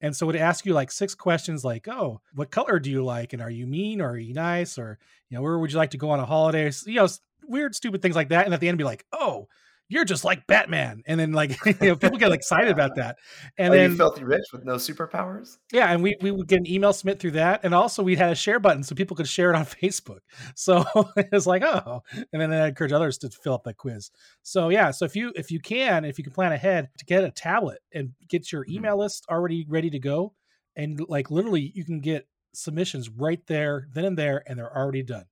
[0.00, 3.32] And so it asks you like six questions like, oh, what color do you like?
[3.32, 4.78] And are you mean or are you nice?
[4.78, 6.70] Or, you know, where would you like to go on a holiday?
[6.86, 7.08] You know,
[7.46, 8.44] weird, stupid things like that.
[8.44, 9.48] And at the end, be like, oh,
[9.88, 11.02] you're just like Batman.
[11.06, 13.16] And then like you know, people get excited about that.
[13.56, 15.56] And Are then filthy rich with no superpowers.
[15.72, 17.64] Yeah, and we we would get an email submit through that.
[17.64, 20.20] And also we had a share button so people could share it on Facebook.
[20.54, 20.84] So
[21.16, 24.10] it's like, oh, and then I encourage others to fill up that quiz.
[24.42, 27.24] So yeah, so if you if you can, if you can plan ahead to get
[27.24, 28.76] a tablet and get your mm-hmm.
[28.76, 29.00] email mm-hmm.
[29.00, 30.34] list already ready to go,
[30.76, 35.02] and like literally you can get submissions right there, then and there, and they're already
[35.02, 35.24] done.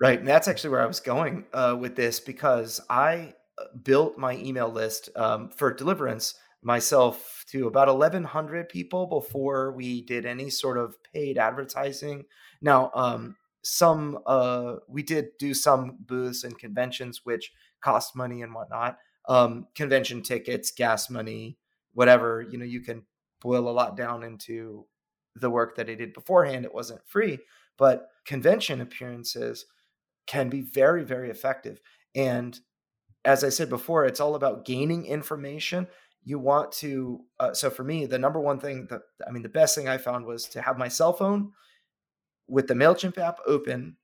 [0.00, 0.18] Right.
[0.18, 3.34] And that's actually where I was going uh, with this because I
[3.82, 10.26] built my email list um, for Deliverance myself to about 1100 people before we did
[10.26, 12.24] any sort of paid advertising.
[12.60, 18.54] Now um, some uh, we did do some booths and conventions which cost money and
[18.54, 18.98] whatnot.
[19.28, 21.58] Um, convention tickets gas money
[21.92, 23.02] whatever you know you can
[23.40, 24.86] boil a lot down into
[25.36, 26.64] the work that i did beforehand.
[26.64, 27.38] It wasn't free
[27.76, 29.66] but convention appearances
[30.26, 31.80] can be very very effective.
[32.14, 32.58] And
[33.28, 35.86] as I said before, it's all about gaining information.
[36.24, 39.50] You want to, uh, so for me, the number one thing that, I mean, the
[39.50, 41.52] best thing I found was to have my cell phone
[42.48, 43.98] with the MailChimp app open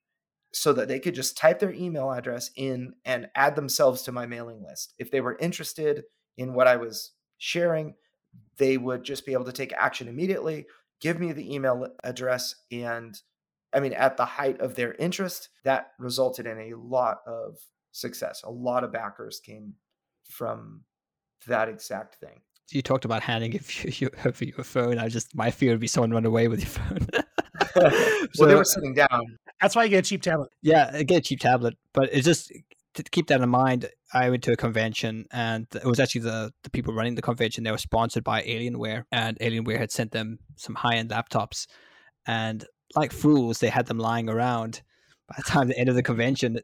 [0.52, 4.26] so that they could just type their email address in and add themselves to my
[4.26, 4.92] mailing list.
[4.98, 6.04] If they were interested
[6.36, 7.94] in what I was sharing,
[8.58, 10.66] they would just be able to take action immediately,
[11.00, 12.56] give me the email address.
[12.70, 13.18] And
[13.72, 17.56] I mean, at the height of their interest, that resulted in a lot of
[17.94, 18.42] success.
[18.44, 19.74] A lot of backers came
[20.28, 20.82] from
[21.46, 22.40] that exact thing.
[22.70, 23.52] You talked about handing
[23.84, 24.98] you over your phone.
[24.98, 27.06] I just my fear would be someone run away with your phone.
[27.76, 29.38] well, so, they were sitting down.
[29.60, 30.50] That's why you get a cheap tablet.
[30.62, 31.76] Yeah, get a cheap tablet.
[31.92, 32.52] But it's just
[32.94, 33.88] to keep that in mind.
[34.12, 37.64] I went to a convention, and it was actually the the people running the convention.
[37.64, 41.66] They were sponsored by Alienware, and Alienware had sent them some high end laptops,
[42.26, 44.82] and like fools, they had them lying around.
[45.28, 46.58] By the time the end of the convention,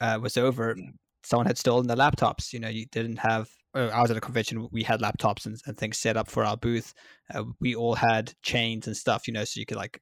[0.00, 0.92] uh, was over, mm.
[1.22, 2.52] someone had stolen the laptops.
[2.52, 3.48] You know, you didn't have.
[3.74, 4.68] Uh, I was at a convention.
[4.72, 6.92] We had laptops and, and things set up for our booth.
[7.32, 10.00] Uh, we all had chains and stuff, you know, so you could like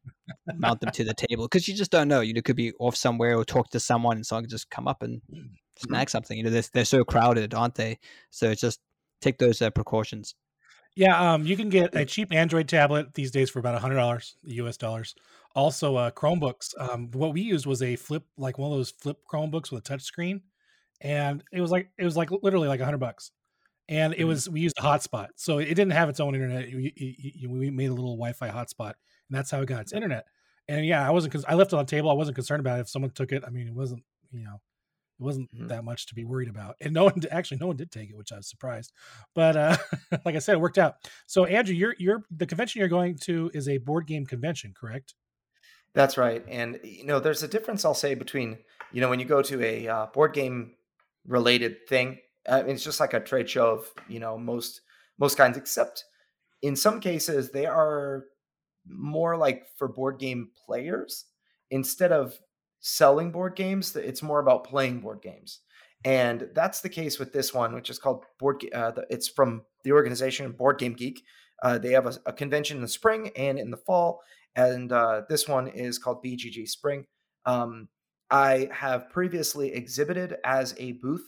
[0.54, 2.20] mount them to the table because you just don't know.
[2.20, 4.88] You know, could be off somewhere or talk to someone, and someone could just come
[4.88, 5.50] up and mm.
[5.78, 6.36] snag something.
[6.36, 7.98] You know, they're, they're so crowded, aren't they?
[8.30, 8.80] So just
[9.20, 10.34] take those uh, precautions.
[10.96, 13.96] Yeah, um, you can get a cheap Android tablet these days for about a hundred
[13.96, 15.14] dollars, US dollars.
[15.58, 16.72] Also, uh, Chromebooks.
[16.78, 19.88] Um, what we used was a flip, like one of those flip Chromebooks with a
[19.88, 20.42] touch screen,
[21.00, 23.32] and it was like it was like literally like a hundred bucks.
[23.88, 24.28] And it mm-hmm.
[24.28, 26.66] was we used a hotspot, so it didn't have its own internet.
[26.66, 28.92] We, we made a little Wi-Fi hotspot,
[29.28, 30.26] and that's how it got its internet.
[30.68, 32.08] And yeah, I wasn't because I left it on the table.
[32.08, 33.42] I wasn't concerned about it if someone took it.
[33.44, 34.60] I mean, it wasn't you know,
[35.18, 35.66] It wasn't mm-hmm.
[35.66, 38.16] that much to be worried about, and no one actually no one did take it,
[38.16, 38.92] which I was surprised.
[39.34, 39.76] But uh,
[40.24, 40.98] like I said, it worked out.
[41.26, 45.14] So Andrew, you're you're the convention you're going to is a board game convention, correct?
[45.94, 48.58] That's right, and you know, there's a difference I'll say between
[48.92, 50.74] you know when you go to a uh, board game
[51.26, 54.82] related thing, uh, it's just like a trade show of you know most
[55.18, 56.04] most kinds, except
[56.62, 58.24] in some cases they are
[58.86, 61.26] more like for board game players
[61.70, 62.38] instead of
[62.80, 65.60] selling board games it's more about playing board games
[66.04, 69.92] and that's the case with this one which is called board uh, it's from the
[69.92, 71.22] organization board game geek
[71.62, 74.20] uh, they have a, a, convention in the spring and in the fall
[74.58, 77.06] and uh, this one is called bgg spring.
[77.46, 77.88] Um,
[78.30, 81.26] i have previously exhibited as a booth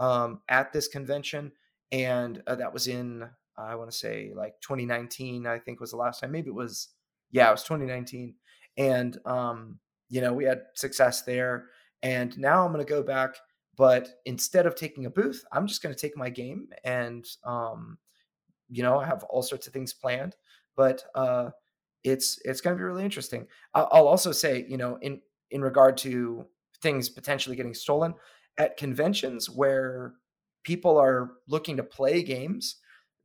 [0.00, 1.52] um, at this convention
[1.92, 5.96] and uh, that was in i want to say like 2019 i think was the
[5.96, 6.32] last time.
[6.32, 6.88] Maybe it was
[7.30, 8.34] yeah it was 2019
[8.78, 11.66] and um, you know, we had success there.
[12.02, 13.36] And now I'm going to go back,
[13.76, 17.98] but instead of taking a booth, I'm just going to take my game and, um,
[18.68, 20.36] you know, I have all sorts of things planned,
[20.76, 21.50] but uh,
[22.04, 23.46] it's it's going to be really interesting.
[23.74, 26.46] I'll also say, you know, in in regard to
[26.82, 28.14] things potentially getting stolen
[28.58, 30.14] at conventions where
[30.64, 32.76] people are looking to play games,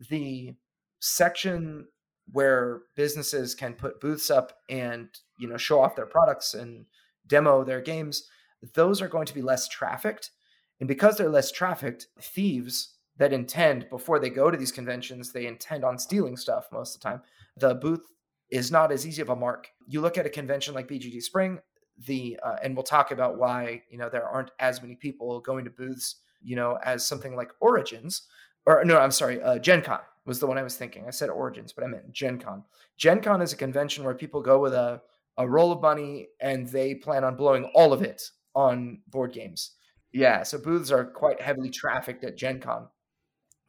[0.09, 0.55] the
[0.99, 1.85] section
[2.31, 6.85] where businesses can put booths up and you know show off their products and
[7.27, 8.27] demo their games
[8.73, 10.31] those are going to be less trafficked
[10.79, 15.45] and because they're less trafficked thieves that intend before they go to these conventions they
[15.45, 17.21] intend on stealing stuff most of the time
[17.57, 18.05] the booth
[18.53, 21.59] is not as easy of a mark you look at a convention like bgg spring
[22.07, 25.63] the uh, and we'll talk about why you know there aren't as many people going
[25.63, 28.27] to booths you know as something like origins
[28.65, 31.05] or no i'm sorry uh, gen con was the one I was thinking.
[31.07, 32.63] I said Origins, but I meant Gen Con.
[32.97, 35.01] Gen Con is a convention where people go with a,
[35.37, 38.21] a roll of money and they plan on blowing all of it
[38.55, 39.71] on board games.
[40.11, 42.87] Yeah, so booths are quite heavily trafficked at Gen Con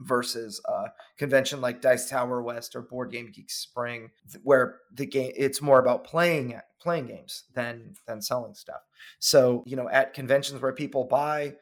[0.05, 0.87] versus a
[1.19, 4.11] convention like Dice Tower West or Board Game Geek Spring,
[4.43, 8.81] where the game it's more about playing playing games than than selling stuff.
[9.19, 11.55] So you know, at conventions where people buy,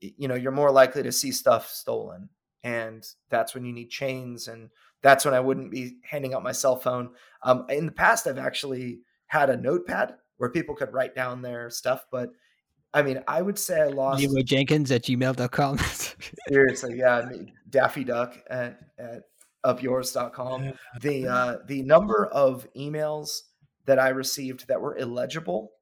[0.00, 2.28] you know, you're more likely to see stuff stolen
[2.64, 4.70] and that's when you need chains and
[5.02, 7.10] that's when i wouldn't be handing out my cell phone
[7.42, 11.70] um, in the past i've actually had a notepad where people could write down their
[11.70, 12.30] stuff but
[12.94, 15.78] i mean i would say i lost Leroy jenkins at gmail.com
[16.48, 17.28] seriously yeah
[17.70, 19.22] daffy duck at, at
[19.64, 23.42] upyours.com the uh, the number of emails
[23.86, 25.72] that i received that were illegible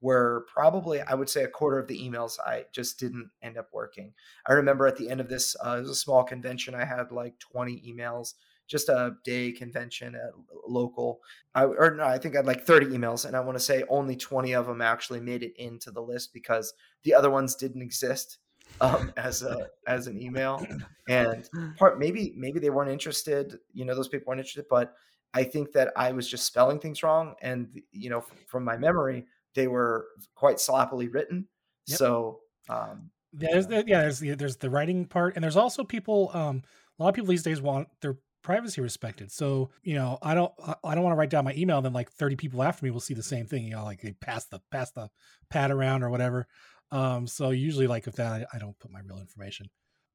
[0.00, 3.68] were probably I would say a quarter of the emails I just didn't end up
[3.72, 4.12] working.
[4.46, 6.74] I remember at the end of this, uh, it was a small convention.
[6.74, 8.34] I had like 20 emails,
[8.68, 10.30] just a day convention at
[10.66, 11.20] local.
[11.54, 13.82] I, or no, I think I had like 30 emails, and I want to say
[13.88, 17.82] only 20 of them actually made it into the list because the other ones didn't
[17.82, 18.38] exist
[18.80, 20.64] um, as a as an email.
[21.08, 23.58] And part maybe maybe they weren't interested.
[23.72, 24.94] You know, those people weren't interested, but
[25.34, 29.24] I think that I was just spelling things wrong, and you know, from my memory
[29.54, 31.48] they were quite sloppily written.
[31.86, 31.98] Yep.
[31.98, 36.30] So um, there's the, yeah, there's the there's the writing part, and there's also people.
[36.34, 36.62] Um,
[36.98, 39.30] a lot of people these days want their privacy respected.
[39.32, 40.52] So you know, I don't
[40.84, 41.80] I don't want to write down my email.
[41.80, 43.64] Then like 30 people after me will see the same thing.
[43.64, 45.08] You know, like they pass the pass the
[45.50, 46.46] pad around or whatever.
[46.90, 49.66] Um, so usually like if that I, don't put my real information.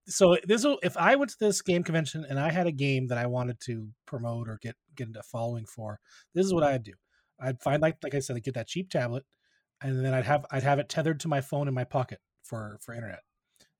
[0.07, 3.07] So this will if I went to this game convention and I had a game
[3.07, 5.99] that I wanted to promote or get get into following for,
[6.33, 6.93] this is what I'd do.
[7.39, 9.23] I'd find like like I said, I'd get that cheap tablet,
[9.81, 12.77] and then I'd have I'd have it tethered to my phone in my pocket for
[12.81, 13.21] for internet.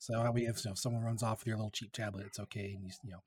[0.03, 2.73] So mean, if, you know, someone runs off with your little cheap tablet, it's okay.
[2.75, 3.21] And you, you know,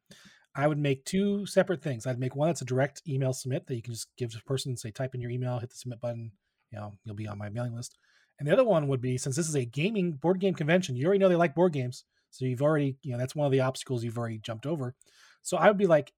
[0.56, 2.06] I would make two separate things.
[2.06, 4.48] I'd make one that's a direct email submit that you can just give to a
[4.48, 6.32] person, and say type in your email, hit the submit button.
[6.72, 7.96] You know, you'll be on my mailing list.
[8.38, 11.06] And the other one would be since this is a gaming board game convention, you
[11.06, 13.60] already know they like board games, so you've already you know that's one of the
[13.60, 14.94] obstacles you've already jumped over.
[15.42, 16.12] So I would be like,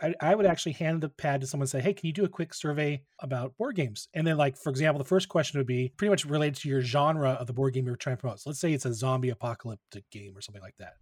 [0.00, 2.24] I, I, would actually hand the pad to someone and say, Hey, can you do
[2.24, 4.08] a quick survey about board games?
[4.12, 6.80] And then, like, for example, the first question would be pretty much related to your
[6.80, 8.40] genre of the board game you're trying to promote.
[8.40, 10.94] So let's say it's a zombie apocalyptic game or something like that.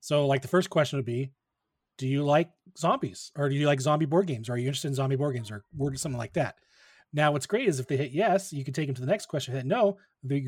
[0.00, 1.30] So, like, the first question would be,
[1.98, 3.32] Do you like zombies?
[3.36, 4.48] Or do you like zombie board games?
[4.48, 5.62] Or are you interested in zombie board games or
[5.94, 6.56] something like that?
[7.12, 9.26] Now, what's great is if they hit yes, you can take them to the next
[9.26, 9.54] question.
[9.54, 10.44] Hit no, they,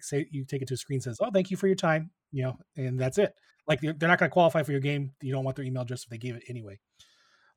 [0.00, 2.42] say you take it to a screen says, "Oh, thank you for your time," you
[2.42, 3.34] know, and that's it.
[3.68, 5.12] Like they're not going to qualify for your game.
[5.20, 6.80] You don't want their email address if they gave it anyway.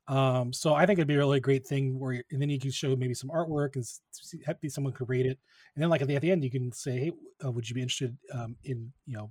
[0.08, 2.70] Um, so I think it'd be a really great thing where, and then you can
[2.70, 5.38] show maybe some artwork and see, someone could rate it,
[5.74, 7.12] and then like at the, at the end you can say, hey,
[7.44, 9.30] uh, would you be interested um, in you know,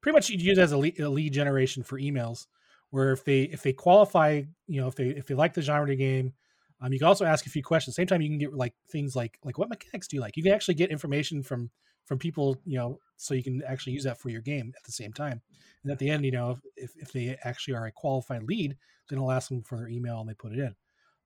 [0.00, 2.46] pretty much you'd use it as a lead, a lead, generation for emails,
[2.92, 5.84] where if they if they qualify, you know, if they if they like the genre
[5.84, 6.34] of the game,
[6.80, 7.96] um, you can also ask a few questions.
[7.96, 10.36] Same time you can get like things like like what mechanics do you like?
[10.36, 11.70] You can actually get information from
[12.04, 14.92] from people, you know, so you can actually use that for your game at the
[14.92, 15.40] same time.
[15.82, 18.76] And at the end, you know, if, if they actually are a qualified lead,
[19.08, 20.74] then I'll ask them for their email and they put it in.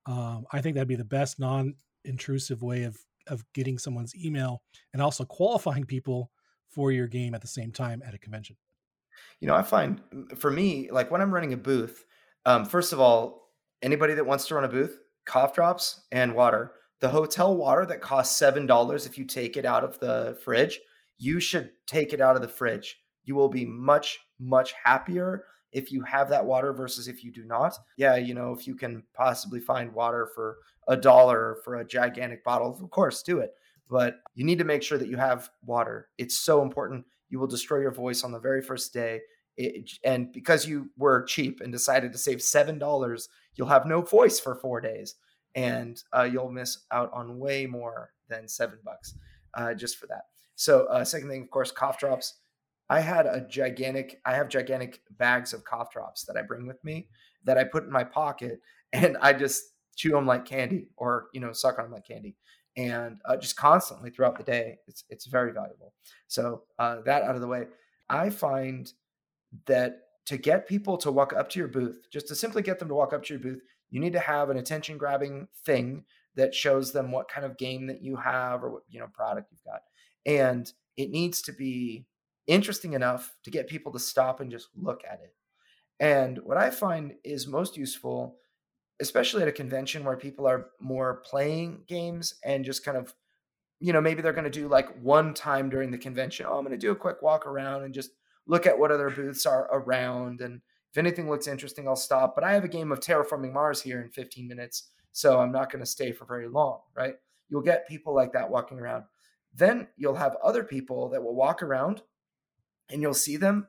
[0.05, 4.61] Um, I think that'd be the best non-intrusive way of of getting someone's email
[4.93, 6.31] and also qualifying people
[6.69, 8.55] for your game at the same time at a convention.
[9.39, 10.01] You know, I find
[10.37, 12.05] for me, like when I'm running a booth,
[12.45, 16.73] um, first of all, anybody that wants to run a booth, cough drops and water.
[16.99, 20.79] The hotel water that costs seven dollars if you take it out of the fridge,
[21.19, 22.99] you should take it out of the fridge.
[23.25, 27.43] You will be much, much happier if you have that water versus if you do
[27.43, 27.77] not.
[27.97, 32.43] Yeah, you know, if you can possibly find water for a dollar for a gigantic
[32.43, 33.51] bottle, of course, do it.
[33.89, 36.09] But you need to make sure that you have water.
[36.17, 37.05] It's so important.
[37.29, 39.21] You will destroy your voice on the very first day.
[39.57, 44.39] It, and because you were cheap and decided to save $7, you'll have no voice
[44.39, 45.15] for four days.
[45.55, 49.15] And uh, you'll miss out on way more than seven bucks
[49.55, 50.25] uh, just for that.
[50.55, 52.35] So, uh, second thing, of course, cough drops
[52.89, 56.83] I had a gigantic, I have gigantic bags of cough drops that I bring with
[56.83, 57.09] me
[57.43, 58.61] that I put in my pocket
[58.93, 59.63] and I just
[59.95, 62.35] chew them like candy or, you know, suck on them like candy.
[62.77, 65.93] And uh, just constantly throughout the day, it's, it's very valuable.
[66.27, 67.65] So uh, that out of the way,
[68.07, 68.91] I find
[69.65, 72.89] that to get people to walk up to your booth, just to simply get them
[72.89, 76.03] to walk up to your booth, you need to have an attention grabbing thing
[76.35, 79.51] that shows them what kind of game that you have or what, you know, product
[79.51, 79.81] you've got.
[80.25, 82.05] And it needs to be
[82.45, 85.33] interesting enough to get people to stop and just look at it.
[85.99, 88.35] And what I find is most useful,
[88.99, 93.13] especially at a convention where people are more playing games and just kind of,
[93.79, 96.65] you know, maybe they're going to do like one time during the convention, oh, I'm
[96.65, 98.11] going to do a quick walk around and just
[98.47, 100.41] look at what other booths are around.
[100.41, 102.33] And if anything looks interesting, I'll stop.
[102.33, 104.89] But I have a game of Terraforming Mars here in 15 minutes.
[105.11, 107.15] So I'm not going to stay for very long, right?
[107.49, 109.03] You'll get people like that walking around.
[109.53, 112.01] Then you'll have other people that will walk around
[112.89, 113.67] and you'll see them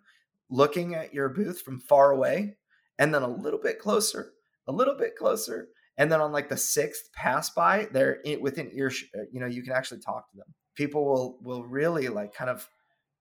[0.51, 2.57] looking at your booth from far away
[2.99, 4.33] and then a little bit closer,
[4.69, 5.69] a little bit closer.
[5.97, 9.47] And then on like the sixth pass by, they're in, within ear, uh, you know,
[9.47, 10.47] you can actually talk to them.
[10.77, 12.69] People will will really like kind of,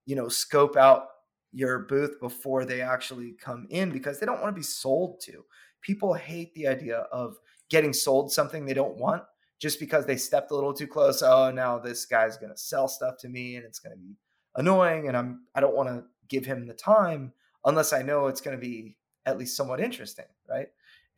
[0.06, 1.06] you know, scope out
[1.52, 5.44] your booth before they actually come in because they don't want to be sold to.
[5.80, 7.36] People hate the idea of
[7.68, 9.22] getting sold something they don't want
[9.58, 11.22] just because they stepped a little too close.
[11.22, 14.14] Oh, now this guy's going to sell stuff to me and it's going to be
[14.56, 17.32] annoying and I'm I don't want to give him the time
[17.64, 20.68] unless I know it's going to be at least somewhat interesting, right?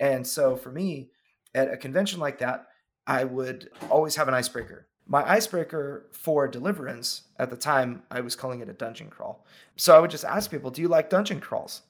[0.01, 1.11] And so for me,
[1.55, 2.67] at a convention like that,
[3.07, 4.89] I would always have an icebreaker.
[5.07, 9.45] My icebreaker for deliverance at the time, I was calling it a dungeon crawl.
[9.77, 11.83] So I would just ask people, "Do you like dungeon crawls?"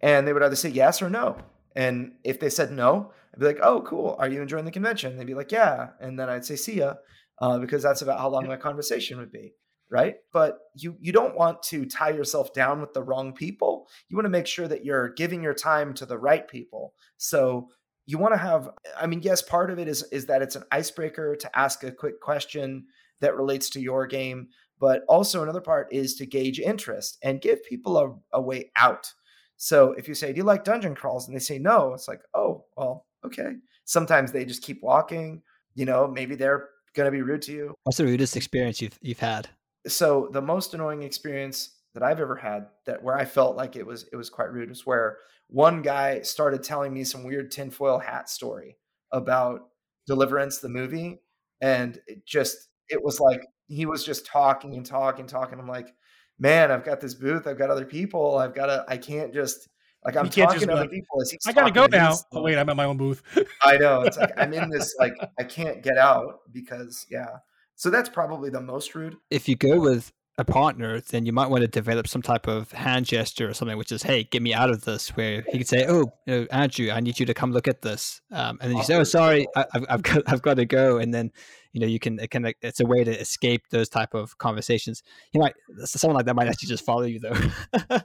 [0.00, 1.38] And they would either say yes or no.
[1.74, 4.16] And if they said no, I'd be like, "Oh, cool.
[4.18, 6.94] Are you enjoying the convention?" They'd be like, "Yeah." And then I'd say, "See ya,"
[7.40, 9.54] uh, because that's about how long my conversation would be
[9.90, 10.16] right?
[10.32, 13.88] But you you don't want to tie yourself down with the wrong people.
[14.08, 16.94] You want to make sure that you're giving your time to the right people.
[17.16, 17.68] So
[18.06, 20.62] you want to have i mean yes part of it is is that it's an
[20.70, 22.86] icebreaker to ask a quick question
[23.20, 27.64] that relates to your game but also another part is to gauge interest and give
[27.64, 29.12] people a, a way out.
[29.56, 31.26] So if you say do you like dungeon crawls?
[31.26, 33.54] and they say no it's like oh well okay.
[33.84, 35.42] Sometimes they just keep walking
[35.74, 37.74] you know maybe they're going to be rude to you.
[37.84, 39.48] What's the rudest experience you've you've had
[39.86, 43.86] so the most annoying experience that I've ever had that where I felt like it
[43.86, 45.18] was it was quite rude was where
[45.48, 48.76] one guy started telling me some weird tinfoil hat story
[49.12, 49.68] about
[50.06, 51.20] Deliverance the movie,
[51.60, 55.58] and it just it was like he was just talking and talking, talking.
[55.58, 55.94] I'm like,
[56.38, 59.68] man, I've got this booth, I've got other people, I've got to, I can't just
[60.04, 61.40] like I'm talking to other people as he's.
[61.46, 62.14] I gotta go now.
[62.32, 63.22] Oh wait, I'm at my own booth.
[63.62, 64.02] I know.
[64.02, 67.38] It's like I'm in this like I can't get out because yeah.
[67.76, 69.16] So that's probably the most rude.
[69.30, 72.70] If you go with a partner, then you might want to develop some type of
[72.72, 75.68] hand gesture or something, which is, "Hey, get me out of this." Where he could
[75.68, 78.70] say, "Oh, you know, Andrew, I need you to come look at this," um, and
[78.70, 81.32] then you say, "Oh, sorry, I, have I've got I've got to go," and then
[81.72, 85.02] you know you can it can it's a way to escape those type of conversations.
[85.32, 87.36] You might someone like that might actually just follow you though.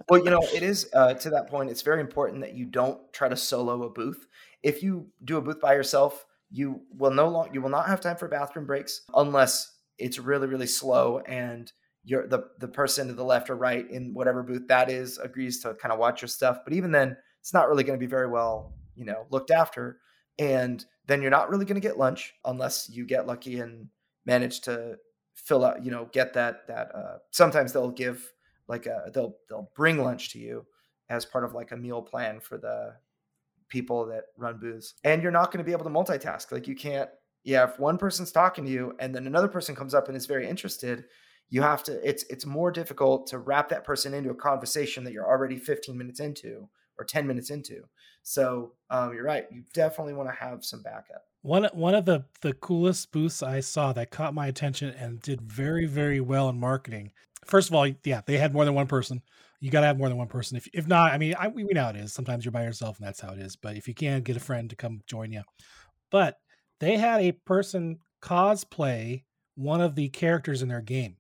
[0.10, 1.70] well, you know, it is uh, to that point.
[1.70, 4.26] It's very important that you don't try to solo a booth.
[4.64, 8.02] If you do a booth by yourself, you will no longer you will not have
[8.02, 11.72] time for bathroom breaks unless it's really really slow and
[12.04, 15.62] you're the the person to the left or right in whatever booth that is agrees
[15.62, 16.60] to kind of watch your stuff.
[16.64, 20.00] But even then it's not really going to be very well you know looked after.
[20.40, 23.88] And then you're not really going to get lunch unless you get lucky and
[24.26, 24.98] manage to
[25.36, 28.32] fill out you know get that that uh, sometimes they'll give
[28.68, 30.66] like a they'll they'll bring lunch to you
[31.10, 32.94] as part of like a meal plan for the
[33.72, 34.94] people that run booths.
[35.04, 36.52] And you're not going to be able to multitask.
[36.52, 37.10] Like you can't,
[37.44, 40.28] yeah, if one person's talking to you and then another person comes up and is
[40.28, 41.06] very interested,
[41.52, 45.14] you have to it's it's more difficult to wrap that person into a conversation that
[45.14, 46.68] you're already 15 minutes into
[46.98, 47.84] or 10 minutes into
[48.24, 52.24] so um, you're right you definitely want to have some backup one one of the
[52.42, 56.60] the coolest booths i saw that caught my attention and did very very well in
[56.60, 57.12] marketing
[57.46, 59.22] first of all yeah they had more than one person
[59.62, 61.64] you got to have more than one person if, if not i mean I, we
[61.64, 63.88] know how it is sometimes you're by yourself and that's how it is but if
[63.88, 65.44] you can get a friend to come join you
[66.12, 66.38] but
[66.80, 69.24] they had a person cosplay
[69.56, 71.16] one of the characters in their game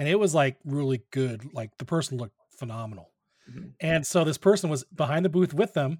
[0.00, 1.52] and it was like really good.
[1.52, 3.10] Like the person looked phenomenal.
[3.50, 3.68] Mm-hmm.
[3.80, 5.98] And so this person was behind the booth with them,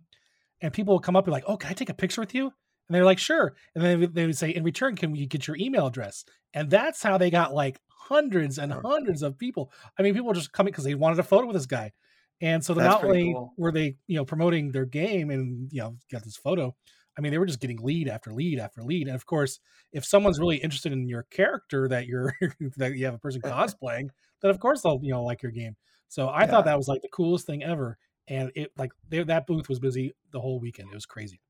[0.63, 2.45] and people would come up and like, "Oh, can I take a picture with you?"
[2.45, 5.57] And they're like, "Sure." And then they would say, "In return, can we get your
[5.59, 6.25] email address?"
[6.55, 9.71] And that's how they got like hundreds and hundreds of people.
[9.99, 11.93] I mean, people were just coming because they wanted a photo with this guy.
[12.41, 13.53] And so not only cool.
[13.59, 16.75] were they, you know, promoting their game and you know got this photo,
[17.17, 19.09] I mean, they were just getting lead after lead after lead.
[19.09, 19.61] And of course,
[19.93, 22.35] if someone's really interested in your character that you're
[22.79, 24.09] that you have a person cosplaying,
[24.41, 25.77] then of course they'll you know like your game.
[26.09, 26.47] So I yeah.
[26.47, 27.99] thought that was like the coolest thing ever.
[28.27, 30.89] And it like they, that booth was busy the whole weekend.
[30.91, 31.41] It was crazy.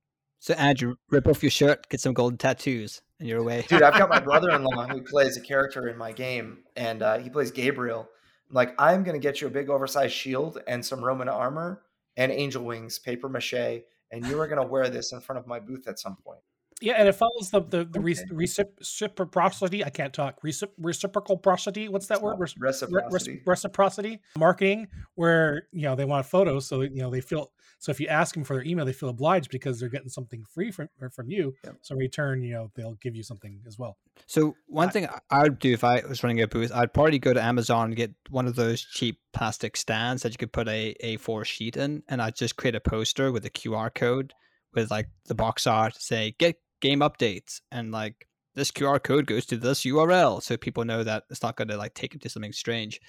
[0.41, 3.64] So Andrew, rip off your shirt, get some golden tattoos, and you're away.
[3.68, 7.30] Dude, I've got my brother-in-law who plays a character in my game, and uh, he
[7.30, 8.09] plays Gabriel.
[8.49, 11.82] I'm like, I'm gonna get you a big oversized shield and some Roman armor
[12.16, 15.47] and angel wings, paper mache, and you are going to wear this in front of
[15.47, 16.41] my booth at some point.
[16.82, 18.24] Yeah, and it follows the the, the okay.
[18.32, 19.84] reciprocity.
[19.84, 20.41] I can't talk.
[20.43, 21.88] Recip- reciprocity.
[21.88, 22.38] What's that it's word?
[22.38, 23.43] Reciprocity.
[23.45, 27.53] reciprocity marketing, where you know they want photos, so you know they feel.
[27.81, 30.45] So if you ask them for their email, they feel obliged because they're getting something
[30.45, 31.55] free from from you.
[31.64, 31.76] Yep.
[31.81, 33.97] So in return, you know they'll give you something as well.
[34.26, 37.18] So one I, thing I would do if I was running a booth, I'd probably
[37.18, 40.68] go to Amazon and get one of those cheap plastic stands that you could put
[40.68, 44.35] a A4 sheet in, and I'd just create a poster with a QR code
[44.74, 49.47] with like the box art, say get game updates and like this QR code goes
[49.47, 52.28] to this URL so people know that it's not going to like take it to
[52.28, 53.01] something strange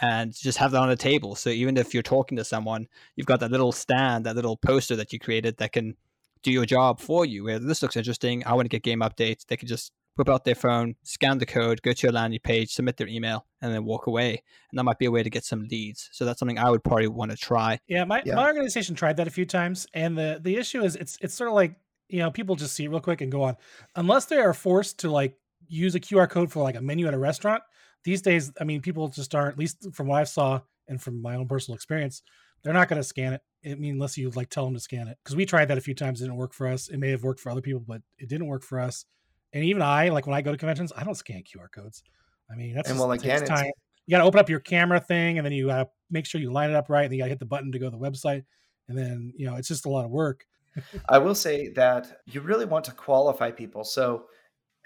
[0.00, 1.34] and just have that on a table.
[1.34, 2.86] So even if you're talking to someone,
[3.16, 5.96] you've got that little stand, that little poster that you created that can
[6.42, 7.44] do your job for you.
[7.44, 9.46] Where this looks interesting, I want to get game updates.
[9.46, 12.72] They can just whip out their phone, scan the code, go to your landing page,
[12.72, 14.42] submit their email, and then walk away.
[14.70, 16.08] And that might be a way to get some leads.
[16.12, 17.78] So that's something I would probably want to try.
[17.86, 18.34] Yeah, my, yeah.
[18.34, 21.48] my organization tried that a few times, and the the issue is it's it's sort
[21.48, 21.76] of like
[22.12, 23.56] you know, people just see it real quick and go on.
[23.96, 25.34] Unless they are forced to like
[25.66, 27.62] use a QR code for like a menu at a restaurant,
[28.04, 31.20] these days, I mean, people just aren't, at least from what I saw and from
[31.22, 32.22] my own personal experience,
[32.62, 33.42] they're not going to scan it.
[33.64, 35.18] I mean, unless you like tell them to scan it.
[35.22, 36.88] Because we tried that a few times, it didn't work for us.
[36.88, 39.04] It may have worked for other people, but it didn't work for us.
[39.52, 42.02] And even I, like when I go to conventions, I don't scan QR codes.
[42.50, 43.70] I mean, that's and well, again, time.
[44.06, 46.40] You got to open up your camera thing, and then you got to make sure
[46.40, 47.86] you line it up right, and then you got to hit the button to go
[47.86, 48.44] to the website,
[48.88, 50.44] and then you know it's just a lot of work.
[51.08, 53.84] I will say that you really want to qualify people.
[53.84, 54.24] So,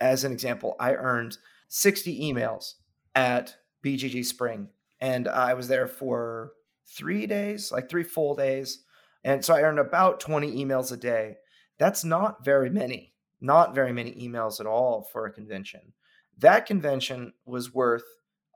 [0.01, 1.39] as an example, I earned
[1.69, 2.75] 60 emails
[3.17, 4.69] at BGG Spring,
[5.01, 6.53] and I was there for
[6.87, 8.85] three days, like three full days.
[9.25, 11.39] And so I earned about 20 emails a day.
[11.79, 15.95] That's not very many, not very many emails at all for a convention.
[16.39, 18.05] That convention was worth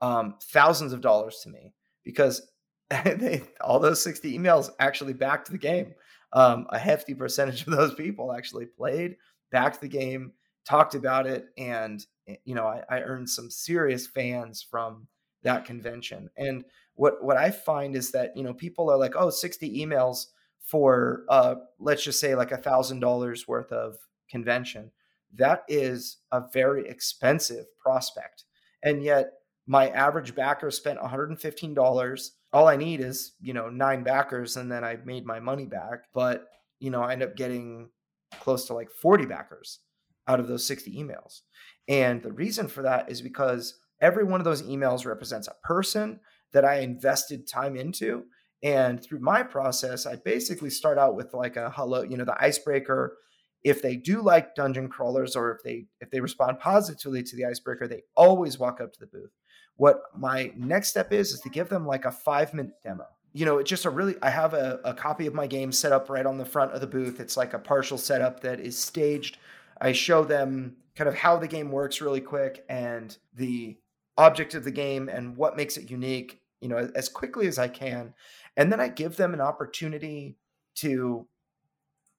[0.01, 2.49] um, thousands of dollars to me because
[2.91, 5.95] they, all those 60 emails actually backed the game
[6.33, 9.17] um, a hefty percentage of those people actually played,
[9.51, 10.33] backed the game,
[10.65, 12.05] talked about it, and
[12.45, 15.07] you know I, I earned some serious fans from
[15.43, 16.29] that convention.
[16.37, 16.65] And
[16.95, 20.27] what what I find is that you know people are like, oh, 60 emails
[20.61, 23.97] for uh, let's just say like a thousand dollars worth of
[24.31, 24.91] convention.
[25.35, 28.45] That is a very expensive prospect,
[28.83, 29.33] and yet
[29.67, 34.85] my average backer spent $115 all I need is, you know, nine backers and then
[34.85, 36.05] I made my money back.
[36.13, 36.49] But,
[36.81, 37.89] you know, I end up getting
[38.41, 39.81] close to like 40 backers
[40.31, 41.41] out of those 60 emails.
[41.89, 46.21] And the reason for that is because every one of those emails represents a person
[46.53, 48.25] that I invested time into.
[48.63, 52.41] And through my process, I basically start out with like a hello, you know, the
[52.43, 53.17] icebreaker.
[53.65, 57.47] If they do like dungeon crawlers or if they if they respond positively to the
[57.47, 59.33] icebreaker, they always walk up to the booth.
[59.77, 63.07] What my next step is is to give them like a five minute demo.
[63.33, 65.93] You know, it's just a really I have a, a copy of my game set
[65.93, 67.19] up right on the front of the booth.
[67.19, 69.39] It's like a partial setup that is staged.
[69.81, 73.79] I show them kind of how the game works really quick and the
[74.19, 77.69] object of the game and what makes it unique, you know, as quickly as I
[77.69, 78.13] can.
[78.57, 80.37] And then I give them an opportunity
[80.77, 81.27] to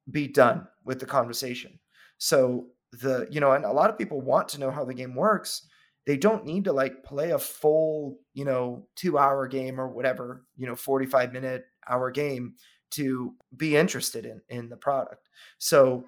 [0.09, 1.79] be done with the conversation.
[2.17, 5.15] So the, you know, and a lot of people want to know how the game
[5.15, 5.67] works,
[6.05, 10.45] they don't need to like play a full, you know, two hour game or whatever,
[10.57, 12.55] you know, 45 minute hour game
[12.91, 15.29] to be interested in in the product.
[15.57, 16.05] So,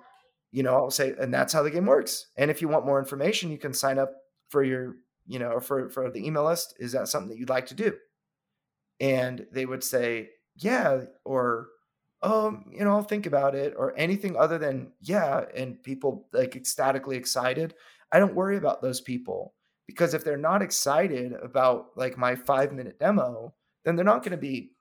[0.53, 2.27] you know, I'll say, and that's how the game works.
[2.37, 4.13] And if you want more information, you can sign up
[4.49, 4.95] for your
[5.25, 7.93] you know, for for the email list, is that something that you'd like to do?
[8.99, 11.69] And they would say, yeah, or
[12.21, 16.55] um, you know, I'll think about it, or anything other than yeah, and people like
[16.55, 17.73] ecstatically excited.
[18.11, 19.55] I don't worry about those people
[19.87, 23.53] because if they're not excited about like my five minute demo,
[23.85, 24.71] then they're not going to be,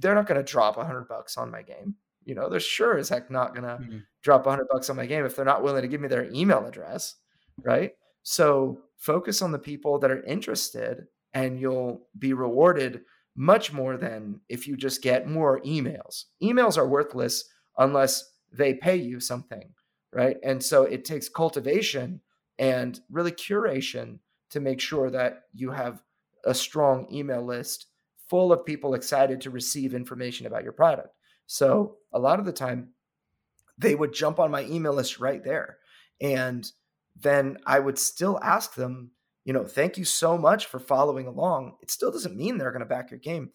[0.00, 1.96] they're not going to drop a hundred bucks on my game.
[2.26, 3.98] You know, they're sure as heck not going to mm-hmm.
[4.22, 6.30] drop a hundred bucks on my game if they're not willing to give me their
[6.32, 7.14] email address,
[7.62, 7.92] right?
[8.22, 13.02] So focus on the people that are interested, and you'll be rewarded
[13.36, 16.24] much more than if you just get more emails.
[16.42, 17.44] Emails are worthless
[17.78, 19.70] unless they pay you something,
[20.12, 20.36] right?
[20.42, 22.20] And so it takes cultivation
[22.58, 24.18] and really curation
[24.50, 26.02] to make sure that you have
[26.44, 27.86] a strong email list
[28.28, 31.10] full of people excited to receive information about your product.
[31.46, 32.90] So a lot of the time,
[33.78, 35.78] they would jump on my email list right there.
[36.20, 36.70] And
[37.14, 39.10] then I would still ask them,
[39.44, 41.76] you know, thank you so much for following along.
[41.82, 43.50] It still doesn't mean they're going to back your game.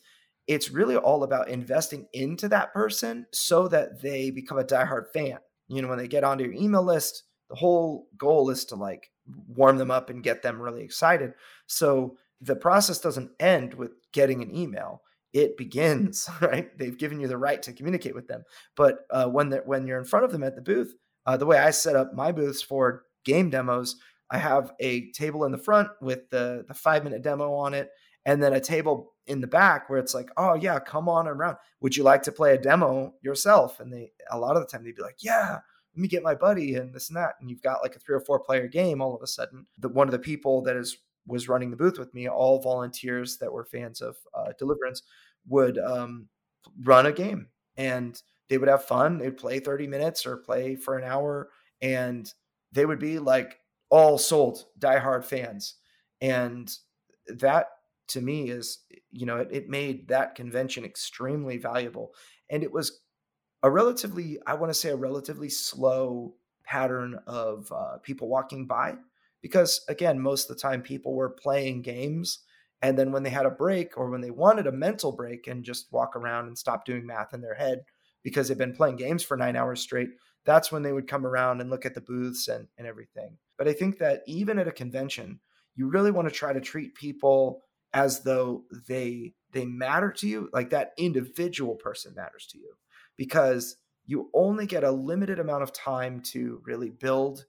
[0.47, 5.39] It's really all about investing into that person so that they become a diehard fan.
[5.67, 9.11] You know, when they get onto your email list, the whole goal is to like
[9.47, 11.33] warm them up and get them really excited.
[11.67, 15.01] So the process doesn't end with getting an email.
[15.33, 16.77] It begins, right?
[16.77, 18.43] They've given you the right to communicate with them.
[18.75, 20.93] But uh, when when you're in front of them at the booth,
[21.25, 23.95] uh, the way I set up my booths for game demos,
[24.29, 27.89] I have a table in the front with the the five minute demo on it,
[28.25, 31.57] and then a table in the back where it's like, oh yeah, come on around.
[31.81, 33.79] Would you like to play a demo yourself?
[33.79, 35.59] And they a lot of the time they'd be like, yeah,
[35.95, 37.35] let me get my buddy and this and that.
[37.39, 39.65] And you've got like a three or four player game all of a sudden.
[39.77, 40.97] The one of the people that is
[41.31, 45.03] was running the booth with me, all volunteers that were fans of uh, Deliverance,
[45.47, 46.27] would um,
[46.83, 49.17] run a game and they would have fun.
[49.17, 51.49] They'd play 30 minutes or play for an hour
[51.81, 52.31] and
[52.71, 53.59] they would be like
[53.89, 55.75] all sold diehard fans.
[56.21, 56.73] And
[57.27, 57.67] that
[58.09, 58.79] to me is,
[59.11, 62.13] you know, it, it made that convention extremely valuable.
[62.49, 62.99] And it was
[63.63, 68.95] a relatively, I want to say, a relatively slow pattern of uh, people walking by.
[69.41, 72.39] Because again, most of the time people were playing games.
[72.81, 75.63] And then when they had a break or when they wanted a mental break and
[75.63, 77.83] just walk around and stop doing math in their head
[78.23, 80.09] because they've been playing games for nine hours straight,
[80.45, 83.37] that's when they would come around and look at the booths and, and everything.
[83.57, 85.39] But I think that even at a convention,
[85.75, 87.61] you really want to try to treat people
[87.93, 92.73] as though they they matter to you, like that individual person matters to you,
[93.17, 93.75] because
[94.05, 97.45] you only get a limited amount of time to really build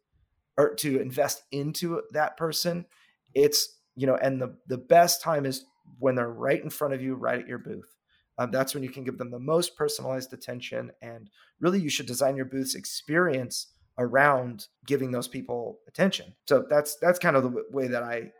[0.56, 2.86] or to invest into that person.
[3.34, 5.64] It's you know, and the the best time is
[5.98, 7.96] when they're right in front of you, right at your booth.
[8.38, 11.28] Um, that's when you can give them the most personalized attention, and
[11.60, 16.34] really, you should design your booth's experience around giving those people attention.
[16.48, 18.32] So that's that's kind of the way that I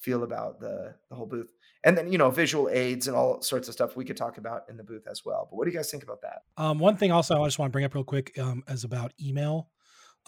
[0.00, 1.52] feel about the the whole booth.
[1.84, 4.64] And then you know visual aids and all sorts of stuff we could talk about
[4.68, 5.46] in the booth as well.
[5.50, 6.42] But what do you guys think about that?
[6.56, 9.12] Um, one thing also I just want to bring up real quick um, is about
[9.22, 9.68] email.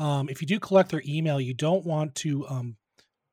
[0.01, 2.77] Um, if you do collect their email, you don't want to um,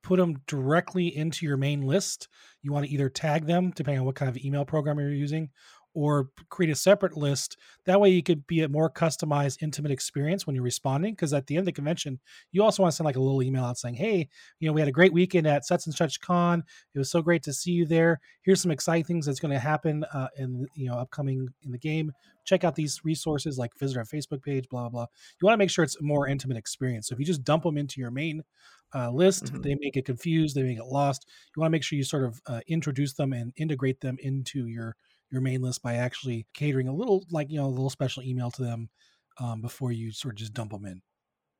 [0.03, 2.27] put them directly into your main list.
[2.61, 5.49] You want to either tag them, depending on what kind of email program you're using,
[5.97, 7.57] or create a separate list.
[7.85, 11.13] That way, you could be a more customized, intimate experience when you're responding.
[11.13, 12.19] Because at the end of the convention,
[12.51, 14.29] you also want to send like a little email out saying, "Hey,
[14.59, 16.63] you know, we had a great weekend at such and such con.
[16.93, 18.19] It was so great to see you there.
[18.43, 21.79] Here's some exciting things that's going to happen uh, in you know upcoming in the
[21.79, 22.11] game.
[22.45, 24.89] Check out these resources, like visit our Facebook page, blah blah.
[24.89, 25.07] Blah.
[25.41, 27.07] You want to make sure it's a more intimate experience.
[27.07, 28.43] So if you just dump them into your main
[28.93, 29.61] uh, list, mm-hmm.
[29.61, 31.25] they make it confused, they make it lost.
[31.55, 34.67] You want to make sure you sort of uh, introduce them and integrate them into
[34.67, 34.95] your
[35.31, 38.51] your main list by actually catering a little like you know a little special email
[38.51, 38.89] to them
[39.39, 41.01] um, before you sort of just dump them in.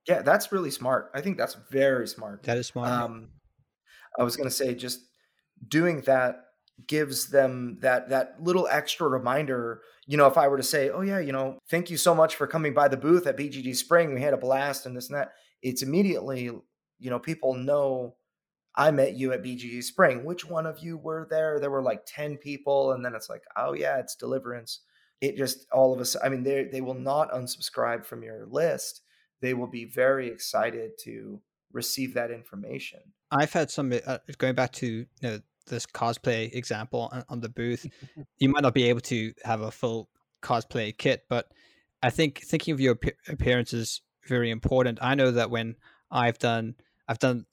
[0.07, 1.11] Yeah that's really smart.
[1.13, 2.43] I think that's very smart.
[2.43, 3.30] That is smart um,
[4.18, 5.01] i was going to say just
[5.68, 6.43] doing that
[6.88, 11.01] gives them that that little extra reminder you know if i were to say oh
[11.01, 14.13] yeah you know thank you so much for coming by the booth at bgg spring.
[14.13, 18.15] We had a blast and this and that it's immediately you know people know
[18.78, 20.23] I met you at BGG Spring.
[20.23, 21.59] Which one of you were there?
[21.59, 22.91] There were like 10 people.
[22.91, 24.82] And then it's like, oh, yeah, it's Deliverance.
[25.19, 28.45] It just all of a sudden, I mean, they, they will not unsubscribe from your
[28.45, 29.01] list.
[29.41, 31.41] They will be very excited to
[31.73, 32.99] receive that information.
[33.32, 37.49] I've had some, uh, going back to you know, this cosplay example on, on the
[37.49, 37.88] booth,
[38.38, 40.07] you might not be able to have a full
[40.43, 41.51] cosplay kit, but
[42.03, 42.97] I think thinking of your
[43.28, 44.99] appearance is very important.
[45.01, 45.75] I know that when
[46.11, 46.75] I've done,
[47.07, 47.45] I've done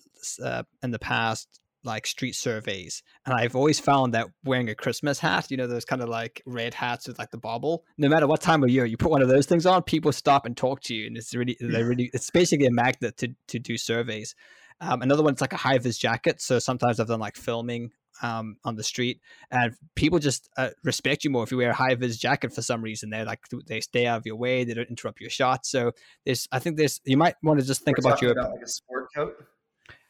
[0.42, 5.18] uh, in the past like street surveys and i've always found that wearing a christmas
[5.18, 8.26] hat you know those kind of like red hats with like the bobble no matter
[8.26, 10.80] what time of year you put one of those things on people stop and talk
[10.80, 14.34] to you and it's really they really it's basically a magnet to to do surveys
[14.80, 16.40] Um, another one's like a high vis jacket.
[16.40, 17.90] So sometimes I've done like filming
[18.22, 19.20] um, on the street,
[19.50, 22.62] and people just uh, respect you more if you wear a high vis jacket for
[22.62, 23.10] some reason.
[23.10, 25.64] They're like they stay out of your way, they don't interrupt your shot.
[25.64, 25.92] So
[26.24, 28.62] there's, I think there's, you might want to just think We're about your about like
[28.62, 29.34] a sport coat.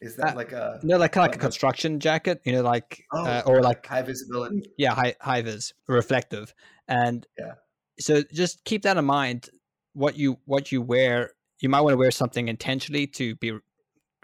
[0.01, 2.63] Is that Uh, like a no, like kind of like a construction jacket, you know,
[2.63, 4.63] like oh, uh, or like high visibility?
[4.77, 6.55] yeah, high high vis, reflective,
[6.89, 7.53] and Yeah.
[8.01, 9.51] So just keep that in mind.
[9.93, 11.31] What you what you wear,
[11.61, 13.53] you might want to wear something intentionally to be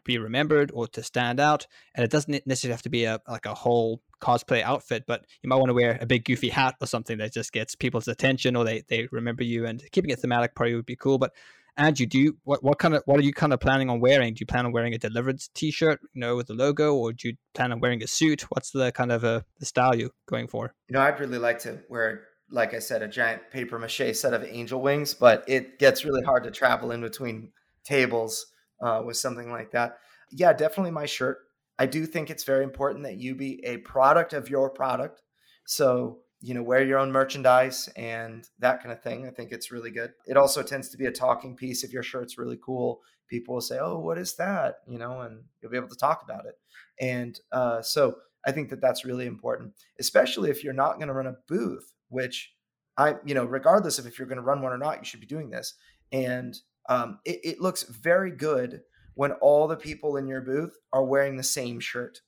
[0.04, 3.46] be remembered or to stand out, and it doesn't necessarily have to be a like
[3.46, 6.86] a whole cosplay outfit, but you might want to wear a big goofy hat or
[6.86, 9.66] something that just gets people's attention or they they remember you.
[9.66, 11.32] And keeping it thematic probably would be cool, but.
[11.76, 14.34] Do you what, what kind of what are you kind of planning on wearing?
[14.34, 17.28] Do you plan on wearing a Deliverance T-shirt, you know, with the logo, or do
[17.28, 18.42] you plan on wearing a suit?
[18.50, 20.74] What's the kind of a the style you going for?
[20.88, 24.34] You know, I'd really like to wear, like I said, a giant paper mache set
[24.34, 27.52] of angel wings, but it gets really hard to travel in between
[27.84, 28.46] tables
[28.82, 29.98] uh, with something like that.
[30.30, 31.38] Yeah, definitely my shirt.
[31.78, 35.22] I do think it's very important that you be a product of your product.
[35.66, 39.26] So, you know, wear your own merchandise and that kind of thing.
[39.26, 40.12] I think it's really good.
[40.26, 41.84] It also tends to be a talking piece.
[41.84, 44.76] If your shirt's really cool, people will say, Oh, what is that?
[44.86, 46.55] You know, and you'll be able to talk about it.
[47.01, 48.16] And uh, so
[48.47, 51.93] I think that that's really important, especially if you're not going to run a booth,
[52.09, 52.53] which
[52.97, 55.20] I, you know, regardless of if you're going to run one or not, you should
[55.20, 55.74] be doing this.
[56.12, 56.57] And
[56.88, 58.80] um, it, it looks very good
[59.14, 62.20] when all the people in your booth are wearing the same shirt.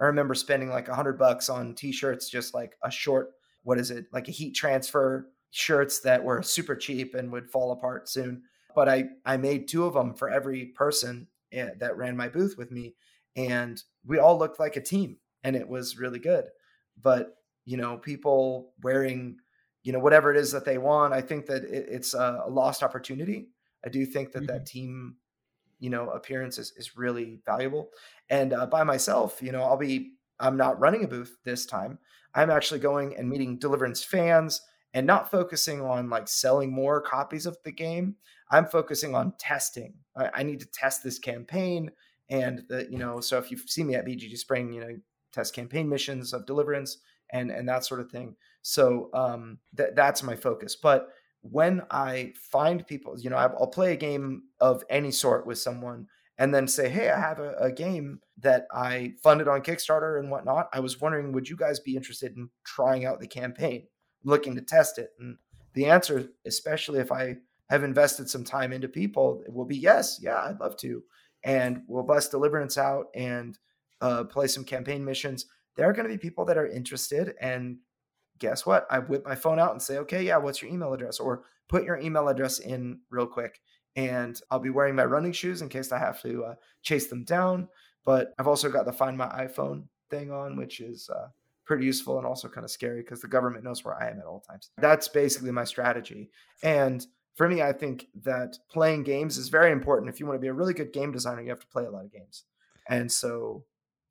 [0.00, 3.30] I remember spending like a hundred bucks on t-shirts, just like a short,
[3.62, 7.72] what is it, like a heat transfer shirts that were super cheap and would fall
[7.72, 8.42] apart soon.
[8.74, 12.56] But I, I made two of them for every person eh, that ran my booth
[12.56, 12.94] with me,
[13.36, 16.44] and we all looked like a team, and it was really good.
[17.00, 17.34] But
[17.64, 19.36] you know, people wearing,
[19.82, 22.50] you know, whatever it is that they want, I think that it, it's a, a
[22.50, 23.48] lost opportunity.
[23.84, 25.16] I do think that that team
[25.80, 27.90] you know appearance is, is really valuable
[28.28, 31.98] and uh, by myself you know i'll be i'm not running a booth this time
[32.34, 34.62] i'm actually going and meeting deliverance fans
[34.94, 38.16] and not focusing on like selling more copies of the game.
[38.50, 39.94] I'm focusing on testing.
[40.16, 41.90] I, I need to test this campaign
[42.28, 44.96] and the you know so if you see me at bgg spring you know
[45.32, 46.98] test campaign missions of deliverance
[47.32, 48.36] and and that sort of thing.
[48.62, 50.76] So um that that's my focus.
[50.76, 51.08] But
[51.42, 56.06] when I find people, you know, I'll play a game of any sort with someone
[56.40, 60.30] and then say, Hey, I have a, a, game that I funded on Kickstarter and
[60.30, 60.70] whatnot.
[60.72, 63.86] I was wondering, would you guys be interested in trying out the campaign,
[64.24, 65.10] looking to test it?
[65.20, 65.36] And
[65.74, 67.36] the answer, especially if I
[67.68, 70.18] have invested some time into people, will be yes.
[70.22, 71.02] Yeah, I'd love to.
[71.44, 73.58] And we'll bust Deliverance out and
[74.00, 75.44] uh, play some campaign missions.
[75.76, 77.76] There are going to be people that are interested and
[78.38, 78.86] guess what?
[78.90, 81.20] I whip my phone out and say, okay, yeah, what's your email address?
[81.20, 83.60] Or put your email address in real quick.
[83.96, 87.24] And I'll be wearing my running shoes in case I have to uh, chase them
[87.24, 87.68] down.
[88.04, 91.28] But I've also got the Find My iPhone thing on, which is uh,
[91.64, 94.26] pretty useful and also kind of scary because the government knows where I am at
[94.26, 94.70] all times.
[94.78, 96.30] That's basically my strategy.
[96.62, 100.12] And for me, I think that playing games is very important.
[100.12, 101.90] If you want to be a really good game designer, you have to play a
[101.90, 102.44] lot of games.
[102.88, 103.64] And so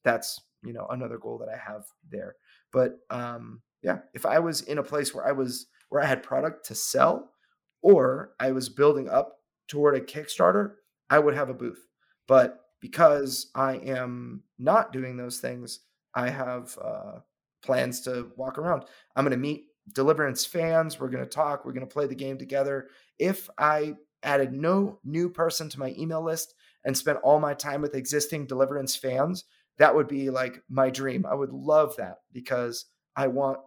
[0.03, 2.35] that's, you know, another goal that I have there.
[2.71, 6.23] But um, yeah, if I was in a place where I was where I had
[6.23, 7.31] product to sell
[7.81, 9.38] or I was building up
[9.69, 10.73] toward a Kickstarter,
[11.09, 11.87] I would have a booth.
[12.27, 15.79] But because I am not doing those things,
[16.13, 17.19] I have uh,
[17.63, 18.83] plans to walk around.
[19.15, 20.99] I'm going to meet Deliverance fans.
[20.99, 21.65] We're going to talk.
[21.65, 22.89] We're going to play the game together.
[23.17, 26.53] If I added no new person to my email list
[26.85, 29.45] and spent all my time with existing Deliverance fans,
[29.77, 31.25] that would be like my dream.
[31.25, 33.59] I would love that because I want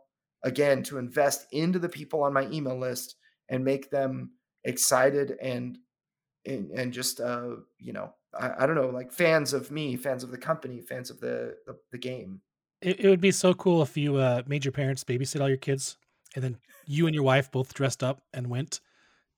[0.45, 3.17] again to invest into the people on my email list
[3.49, 4.33] and make them
[4.65, 5.79] excited and
[6.47, 10.23] and, and just uh you know I, I, don't know like fans of me fans
[10.23, 12.41] of the company fans of the the, the game.
[12.81, 15.59] It, it, would be so cool if you uh made your parents babysit all your
[15.59, 15.97] kids
[16.35, 18.81] and then you and your wife both dressed up and went.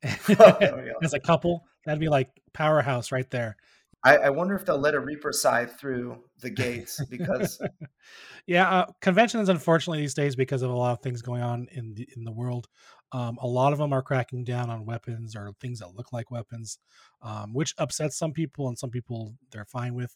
[0.29, 0.93] Oh, yeah.
[1.03, 3.57] as a couple that'd be like powerhouse right there
[4.05, 7.61] I, I, wonder if they'll let a Reaper scythe through the gates because,
[8.47, 11.95] yeah, uh, conventions unfortunately these days because of a lot of things going on in
[11.95, 12.69] the in the world,
[13.13, 16.31] um, a lot of them are cracking down on weapons or things that look like
[16.31, 16.79] weapons,
[17.23, 20.15] um, which upsets some people and some people they're fine with.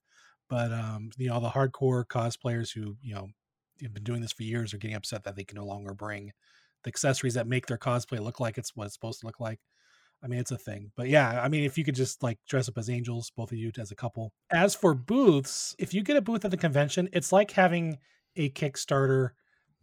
[0.51, 3.29] But um, you know, the hardcore cosplayers who you know
[3.83, 6.33] have been doing this for years are getting upset that they can no longer bring
[6.85, 9.61] the accessories that make their cosplay look like it's what it's supposed to look like.
[10.23, 10.91] I mean, it's a thing.
[10.97, 13.59] But yeah, I mean, if you could just like dress up as angels, both of
[13.59, 14.33] you as a couple.
[14.51, 17.99] As for booths, if you get a booth at the convention, it's like having
[18.37, 19.31] a Kickstarter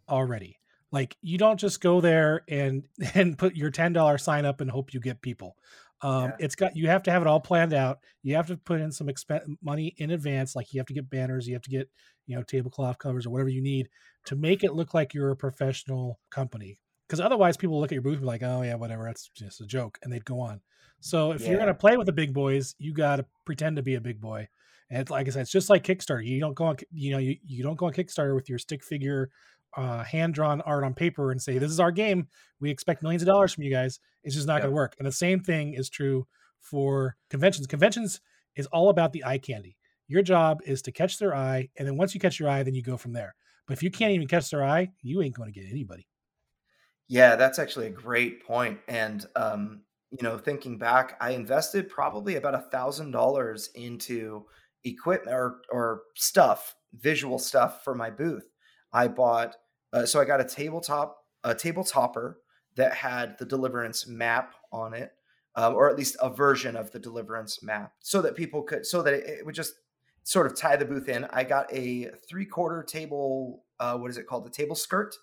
[0.09, 0.59] already.
[0.91, 2.83] Like you don't just go there and
[3.13, 5.55] and put your ten dollar sign up and hope you get people.
[6.01, 6.31] Um, Yeah.
[6.39, 7.99] It's got you have to have it all planned out.
[8.21, 11.09] You have to put in some expen- money in advance, like you have to get
[11.09, 11.89] banners, you have to get
[12.27, 13.89] you know tablecloth covers or whatever you need
[14.25, 16.79] to make it look like you're a professional company.
[17.07, 19.61] Because otherwise, people look at your booth and be like, "Oh yeah, whatever, that's just
[19.61, 20.61] a joke," and they'd go on.
[21.01, 23.95] So if you're gonna play with the big boys, you got to pretend to be
[23.95, 24.47] a big boy.
[24.89, 26.25] And it's, like I said, it's just like Kickstarter.
[26.25, 28.83] You don't go on, you know, you, you don't go on Kickstarter with your stick
[28.83, 29.29] figure,
[29.77, 32.27] uh, hand drawn art on paper and say, "This is our game.
[32.59, 34.61] We expect millions of dollars from you guys." It's just not Yep.
[34.63, 34.95] going to work.
[34.97, 36.27] And the same thing is true
[36.61, 37.67] for conventions.
[37.67, 38.21] Conventions
[38.55, 39.77] is all about the eye candy.
[40.07, 42.73] Your job is to catch their eye, and then once you catch your eye, then
[42.75, 43.35] you go from there.
[43.67, 46.07] But if you can't even catch their eye, you ain't going to get anybody.
[47.07, 48.79] Yeah, that's actually a great point.
[48.87, 49.81] And um,
[50.11, 54.45] you know, thinking back, I invested probably about a thousand dollars into
[54.83, 58.47] equipment or or stuff, visual stuff for my booth.
[58.93, 59.55] I bought
[59.93, 62.39] uh, so I got a tabletop a table topper
[62.75, 65.11] that had the Deliverance map on it,
[65.55, 69.01] uh, or at least a version of the Deliverance map, so that people could so
[69.03, 69.73] that it, it would just
[70.23, 71.25] sort of tie the booth in.
[71.25, 73.63] I got a three quarter table.
[73.79, 74.47] Uh, what is it called?
[74.47, 75.15] A table skirt.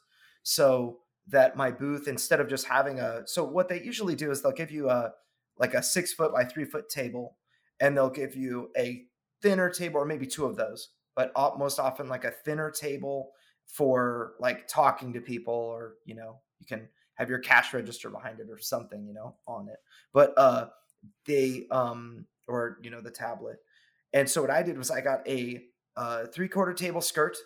[0.45, 0.99] So
[1.29, 4.53] that my booth instead of just having a so what they usually do is they'll
[4.53, 5.13] give you a
[5.59, 7.37] like a six foot by three foot table
[7.81, 9.05] and they'll give you a
[9.41, 13.31] thinner table or maybe two of those but most often like a thinner table
[13.67, 18.41] for like talking to people or you know you can have your cash register behind
[18.41, 19.79] it or something you know on it.
[20.13, 20.69] But uh
[21.27, 23.57] they um or you know the tablet.
[24.13, 25.63] And so what i did was i got a
[25.97, 27.37] uh three quarter table skirt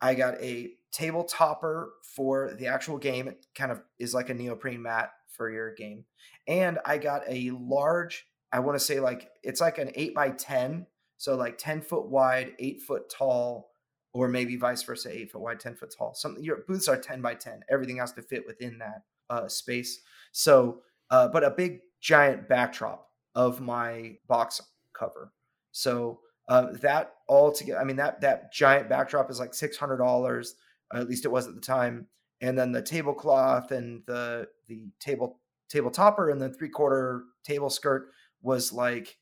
[0.00, 3.28] I got a table topper for the actual game.
[3.28, 6.04] It kind of is like a neoprene mat for your game.
[6.46, 10.30] And I got a large, I want to say like it's like an eight by
[10.30, 10.86] 10.
[11.16, 13.70] So like 10 foot wide, eight foot tall,
[14.12, 16.14] or maybe vice versa, eight foot wide, 10 foot tall.
[16.14, 17.64] Something your booths are 10 by 10.
[17.70, 20.00] Everything has to fit within that uh, space.
[20.32, 24.60] So, uh, but a big giant backdrop of my box
[24.92, 25.32] cover.
[25.72, 29.98] So uh, that all together, I mean that that giant backdrop is like six hundred
[29.98, 30.54] dollars,
[30.92, 32.06] at least it was at the time.
[32.40, 37.70] And then the tablecloth and the the table table topper and the three quarter table
[37.70, 38.10] skirt
[38.42, 39.16] was like,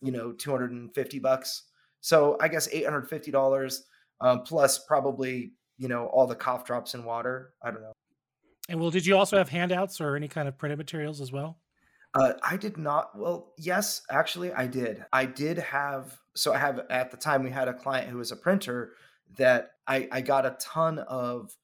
[0.00, 1.64] you know, two hundred and fifty bucks.
[2.00, 3.84] So I guess eight hundred fifty dollars
[4.20, 7.52] um, plus probably you know all the cough drops and water.
[7.62, 7.92] I don't know.
[8.68, 11.58] And well, did you also have handouts or any kind of printed materials as well?
[12.14, 13.18] Uh, I did not.
[13.18, 15.04] Well, yes, actually, I did.
[15.12, 16.18] I did have.
[16.34, 18.92] So I have at the time we had a client who was a printer
[19.36, 21.56] that I, I got a ton of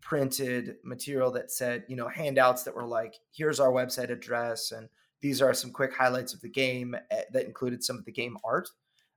[0.00, 4.88] printed material that said, you know, handouts that were like, here's our website address, and
[5.22, 8.36] these are some quick highlights of the game eh, that included some of the game
[8.44, 8.68] art.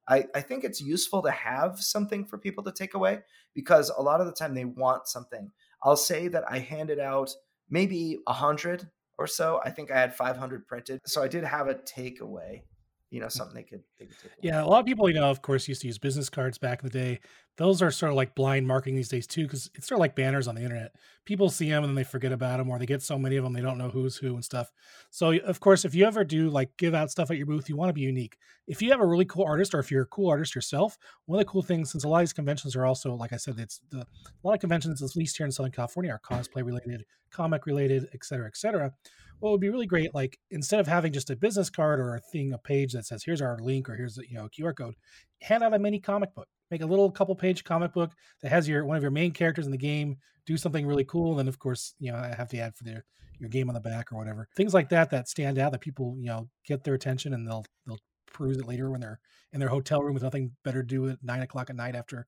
[0.07, 3.19] I, I think it's useful to have something for people to take away
[3.53, 5.51] because a lot of the time they want something.
[5.83, 7.31] I'll say that I handed out
[7.69, 9.59] maybe a hundred or so.
[9.65, 11.01] I think I had 500 printed.
[11.05, 12.61] So I did have a takeaway,
[13.09, 13.31] you know, mm.
[13.31, 14.31] something they could, they could.
[14.41, 16.81] Yeah, a lot of people, you know, of course, used to use business cards back
[16.81, 17.19] in the day.
[17.55, 20.15] Those are sort of like blind marketing these days too, because it's sort of like
[20.15, 20.91] banners on the internet.
[21.25, 23.43] People see them and then they forget about them, or they get so many of
[23.43, 24.71] them they don't know who's who and stuff.
[25.09, 27.75] So, of course, if you ever do like give out stuff at your booth, you
[27.75, 28.37] want to be unique.
[28.67, 31.39] If you have a really cool artist, or if you're a cool artist yourself, one
[31.39, 33.55] of the cool things, since a lot of these conventions are also, like I said,
[33.57, 34.07] it's the, a
[34.43, 38.23] lot of conventions, at least here in Southern California, are cosplay related, comic related, et
[38.23, 38.91] cetera, et cetera.
[39.39, 42.19] What would be really great, like instead of having just a business card or a
[42.19, 44.95] thing, a page that says here's our link or here's the you know QR code,
[45.41, 46.47] hand out a mini comic book.
[46.71, 48.11] Make a little couple page comic book
[48.41, 50.17] that has your one of your main characters in the game
[50.47, 51.31] do something really cool.
[51.31, 53.05] And then of course, you know, I have the ad for their
[53.39, 54.47] your game on the back or whatever.
[54.55, 57.65] Things like that that stand out that people, you know, get their attention and they'll
[57.85, 57.99] they'll
[58.33, 59.19] peruse it later when they're
[59.53, 62.25] in their hotel room with nothing better to do at nine o'clock at night after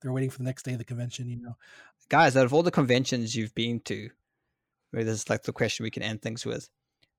[0.00, 1.54] they're waiting for the next day of the convention, you know.
[2.08, 4.10] Guys, out of all the conventions you've been to,
[4.92, 6.68] maybe this is like the question we can end things with.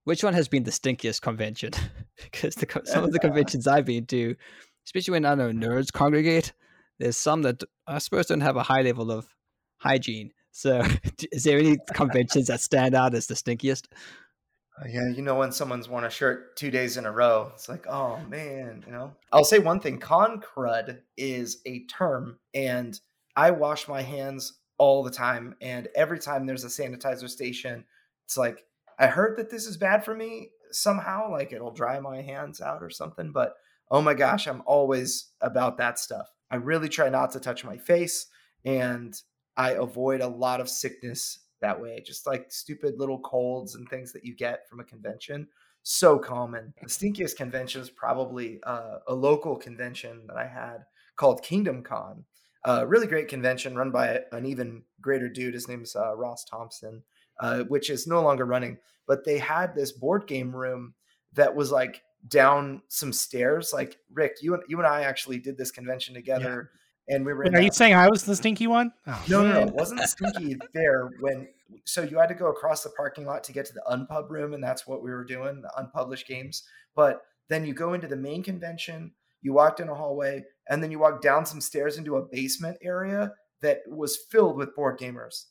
[0.06, 1.72] Which one has been the stinkiest convention?
[2.24, 4.36] because the, some of the conventions I've been to,
[4.86, 6.54] especially when I know nerds congregate,
[7.00, 9.28] there's some that I suppose don't have a high level of
[9.78, 10.32] hygiene.
[10.52, 10.84] So,
[11.32, 13.88] is there any conventions that stand out as the stinkiest?
[14.80, 17.70] Uh, yeah, you know when someone's worn a shirt two days in a row, it's
[17.70, 19.14] like, oh man, you know.
[19.32, 23.00] I'll say one thing: con crud is a term, and
[23.36, 24.54] I wash my hands
[24.84, 25.56] all the time.
[25.62, 27.86] And every time there's a sanitizer station,
[28.26, 28.66] it's like
[29.00, 32.84] I heard that this is bad for me somehow, like it'll dry my hands out
[32.84, 33.32] or something.
[33.32, 33.56] But
[33.90, 36.28] oh my gosh, I'm always about that stuff.
[36.52, 38.28] I really try not to touch my face,
[38.66, 39.16] and
[39.56, 42.04] I avoid a lot of sickness that way.
[42.06, 45.48] Just like stupid little colds and things that you get from a convention.
[45.84, 46.74] So common.
[46.82, 50.84] The stinkiest convention is probably uh, a local convention that I had
[51.16, 52.26] called Kingdom Con.
[52.66, 55.54] A really great convention run by an even greater dude.
[55.54, 57.04] His name's uh, Ross Thompson,
[57.40, 58.78] uh, which is no longer running.
[59.06, 60.94] But they had this board game room
[61.34, 63.72] that was like down some stairs.
[63.74, 66.72] Like Rick, you and you and I actually did this convention together,
[67.08, 67.16] yeah.
[67.16, 67.44] and we were.
[67.44, 68.92] Wait, are you saying I was the stinky one?
[69.08, 71.48] Oh, no, no, no, it wasn't stinky there when.
[71.86, 74.54] So you had to go across the parking lot to get to the unpub room,
[74.54, 76.64] and that's what we were doing, the unpublished games.
[76.96, 79.12] But then you go into the main convention.
[79.42, 82.78] You walked in a hallway, and then you walk down some stairs into a basement
[82.82, 85.46] area that was filled with board gamers,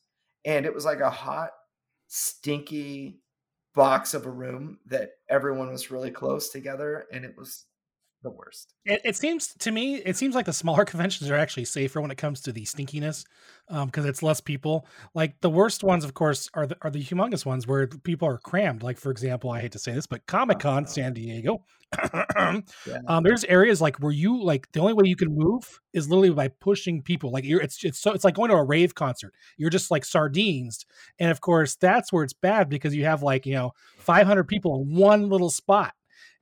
[0.44, 1.50] and it was like a hot,
[2.08, 3.20] stinky
[3.74, 7.64] box of a room that everyone was really close together and it was
[8.22, 8.74] the worst.
[8.84, 12.10] It, it, seems to me, it seems like the smaller conventions are actually safer when
[12.10, 13.24] it comes to the stinkiness,
[13.68, 14.86] because um, it's less people.
[15.14, 18.38] Like the worst ones, of course, are the are the humongous ones where people are
[18.38, 18.82] crammed.
[18.82, 20.92] Like for example, I hate to say this, but Comic Con uh-huh.
[20.92, 21.64] San Diego.
[22.36, 22.60] yeah.
[23.06, 26.30] um, there's areas like where you like the only way you can move is literally
[26.30, 27.30] by pushing people.
[27.30, 29.34] Like you're, it's it's so it's like going to a rave concert.
[29.58, 30.86] You're just like sardines,
[31.18, 34.80] and of course that's where it's bad because you have like you know 500 people
[34.80, 35.92] in one little spot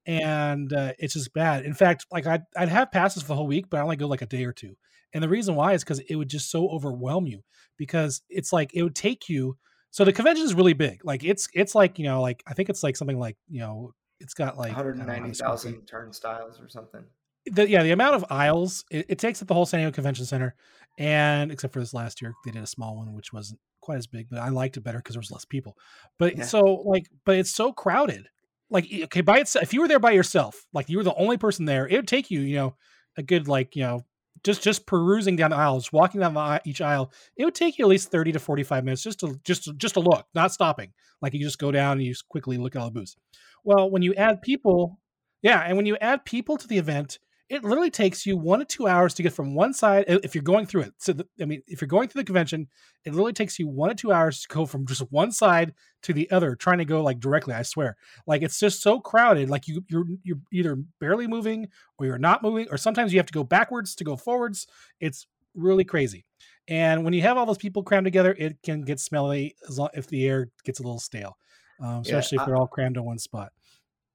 [0.07, 1.65] and uh, it's just bad.
[1.65, 4.07] In fact, like I'd, I'd have passes for the whole week, but I only go
[4.07, 4.77] like a day or two.
[5.13, 7.43] And the reason why is because it would just so overwhelm you
[7.77, 9.57] because it's like it would take you.
[9.91, 11.01] So the convention is really big.
[11.05, 13.93] Like it's it's like you know like I think it's like something like you know
[14.21, 17.05] it's got like 190,000 turnstiles or something.
[17.47, 20.27] The, yeah, the amount of aisles it, it, takes up the whole San Diego Convention
[20.27, 20.55] Center,
[20.99, 24.07] and except for this last year, they did a small one which wasn't quite as
[24.07, 25.75] big, but I liked it better because there was less people.
[26.19, 26.45] But yeah.
[26.45, 28.29] so like, but it's so crowded
[28.71, 31.37] like okay by itself if you were there by yourself like you were the only
[31.37, 32.75] person there it would take you you know
[33.17, 34.05] a good like you know
[34.43, 37.85] just just perusing down the aisles walking down the, each aisle it would take you
[37.85, 40.93] at least 30 to 45 minutes just to just to, just to look not stopping.
[41.21, 43.17] Like you just go down and you just quickly look at all the booths.
[43.65, 44.99] Well when you add people
[45.43, 47.19] yeah and when you add people to the event
[47.51, 50.43] it literally takes you one to two hours to get from one side if you're
[50.43, 50.95] going through it.
[50.99, 52.69] So, the, I mean, if you're going through the convention,
[53.05, 56.13] it literally takes you one to two hours to go from just one side to
[56.13, 57.53] the other, trying to go like directly.
[57.53, 59.51] I swear, like it's just so crowded.
[59.51, 63.27] Like you, you're you're either barely moving or you're not moving, or sometimes you have
[63.27, 64.69] to go backwards to go forwards.
[65.01, 66.25] It's really crazy.
[66.69, 69.89] And when you have all those people crammed together, it can get smelly as long,
[69.93, 71.37] if the air gets a little stale,
[71.81, 73.51] um, especially yeah, I, if they're all crammed in one spot.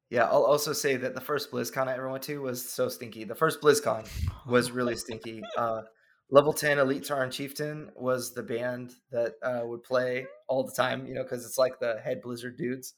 [0.10, 3.24] Yeah, I'll also say that the first BlizzCon I ever went to was so stinky.
[3.24, 4.08] The first BlizzCon
[4.46, 5.42] was really stinky.
[5.58, 5.82] Uh,
[6.30, 11.06] Level 10 Elite Tauren Chieftain was the band that uh, would play all the time,
[11.06, 12.94] you know, because it's like the head Blizzard dudes.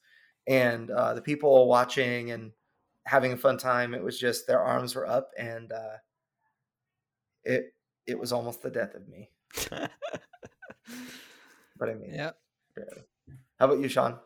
[0.48, 2.52] And uh, the people watching and
[3.06, 5.98] having a fun time, it was just their arms were up and uh,
[7.44, 7.74] it
[8.06, 9.30] it was almost the death of me.
[11.78, 12.32] but I mean, yeah.
[13.60, 14.18] How about you, Sean?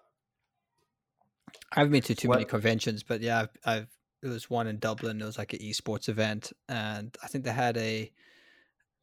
[1.71, 2.35] I haven't been to too what?
[2.35, 3.87] many conventions, but yeah, I've, I've
[4.23, 5.21] it was one in Dublin.
[5.21, 8.11] It was like an esports event, and I think they had a.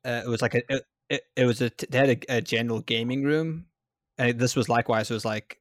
[0.05, 0.63] Uh, it was like a.
[1.11, 1.71] It, it was a.
[1.89, 3.67] They had a, a general gaming room,
[4.17, 5.11] and this was likewise.
[5.11, 5.59] It was like,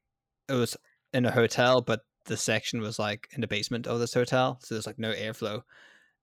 [0.48, 0.76] it was
[1.12, 4.74] in a hotel, but the section was like in the basement of this hotel, so
[4.74, 5.62] there's like no airflow,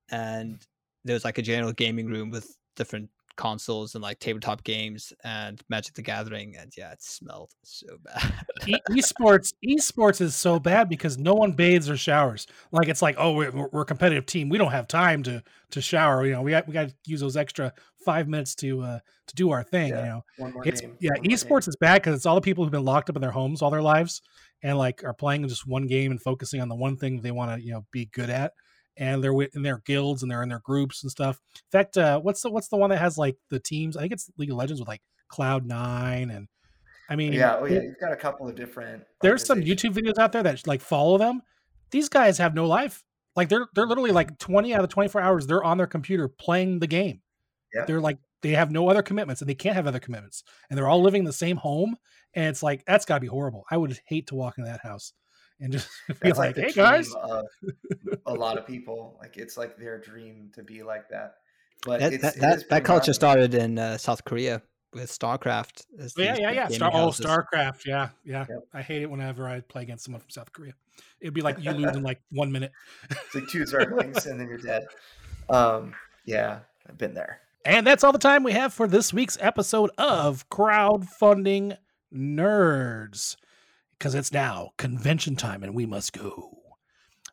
[0.09, 0.65] and
[1.03, 5.61] there was like a general gaming room with different consoles and like tabletop games and
[5.69, 8.33] Magic the Gathering, and yeah, it smelled so bad.
[8.67, 12.47] e- esports, esports is so bad because no one bathes or showers.
[12.71, 14.49] Like it's like, oh, we're, we're a competitive team.
[14.49, 16.25] We don't have time to to shower.
[16.25, 17.73] You know, we got, we got to use those extra
[18.05, 19.89] five minutes to uh to do our thing.
[19.89, 22.71] Yeah, you know, it's game, yeah, esports is bad because it's all the people who've
[22.71, 24.21] been locked up in their homes all their lives
[24.63, 27.51] and like are playing just one game and focusing on the one thing they want
[27.51, 28.53] to you know be good at
[28.97, 31.39] and they're in their guilds and they're in their groups and stuff.
[31.55, 33.97] In fact, uh, what's the what's the one that has like the teams?
[33.97, 36.47] I think it's League of Legends with like Cloud Nine and
[37.09, 39.03] I mean, yeah, oh yeah, you've got a couple of different.
[39.21, 41.41] There's some YouTube videos out there that like follow them.
[41.91, 43.03] These guys have no life.
[43.35, 46.79] Like they're they're literally like 20 out of 24 hours they're on their computer playing
[46.79, 47.21] the game.
[47.73, 47.85] Yeah.
[47.85, 50.87] They're like they have no other commitments and they can't have other commitments and they're
[50.87, 51.95] all living in the same home
[52.33, 53.65] and it's like that's got to be horrible.
[53.69, 55.13] I would hate to walk into that house
[55.60, 55.89] and just
[56.22, 57.14] be like, like "Hey guys,"
[58.26, 61.36] a lot of people like it's like their dream to be like that.
[61.86, 64.62] But that that, that, that culture started in uh, South Korea
[64.93, 65.86] with StarCraft.
[65.99, 66.68] Oh, yeah, yeah, yeah.
[66.70, 67.86] Star- oh, StarCraft.
[67.86, 68.45] Yeah, yeah.
[68.49, 68.68] Yep.
[68.74, 70.74] I hate it whenever I play against someone from South Korea.
[71.20, 72.72] It'd be like you lose in like one minute.
[73.10, 74.86] it's like two Zerglings and then you're dead.
[75.49, 75.93] Um,
[76.26, 77.41] yeah, I've been there.
[77.66, 81.78] And that's all the time we have for this week's episode of Crowdfunding
[82.14, 83.36] Nerds
[83.97, 86.55] because it's now convention time and we must go.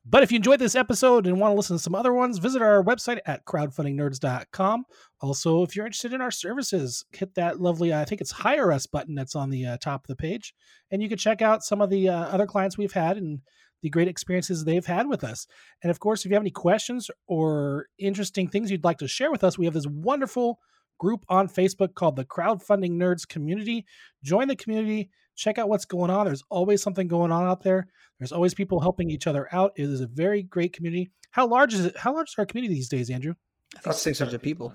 [0.05, 2.61] But if you enjoyed this episode and want to listen to some other ones, visit
[2.61, 4.85] our website at crowdfundingnerds.com.
[5.21, 8.87] Also, if you're interested in our services, hit that lovely, I think it's Hire Us
[8.87, 10.55] button that's on the uh, top of the page.
[10.91, 13.43] And you can check out some of the uh, other clients we've had and
[13.83, 15.47] the great experiences they've had with us.
[15.83, 19.31] And of course, if you have any questions or interesting things you'd like to share
[19.31, 20.59] with us, we have this wonderful
[20.99, 23.85] group on Facebook called the Crowdfunding Nerds Community.
[24.25, 26.27] Join the community check out what's going on.
[26.27, 27.87] There's always something going on out there.
[28.19, 29.73] There's always people helping each other out.
[29.77, 31.11] It is a very great community.
[31.31, 31.97] How large is it?
[31.97, 33.35] How large is our community these days, Andrew?
[33.83, 34.75] Think 600 people.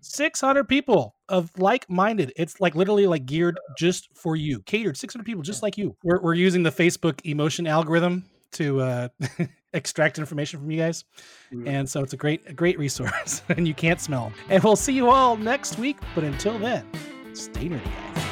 [0.00, 5.42] 600 people of like-minded it's like literally like geared just for you catered 600 people
[5.42, 9.08] just like you we're, we're using the facebook emotion algorithm to uh,
[9.72, 11.04] extract information from you guys
[11.54, 11.66] Mm.
[11.68, 14.92] and so it's a great a great resource and you can't smell and we'll see
[14.92, 16.84] you all next week but until then
[17.32, 18.23] stay nerdy guys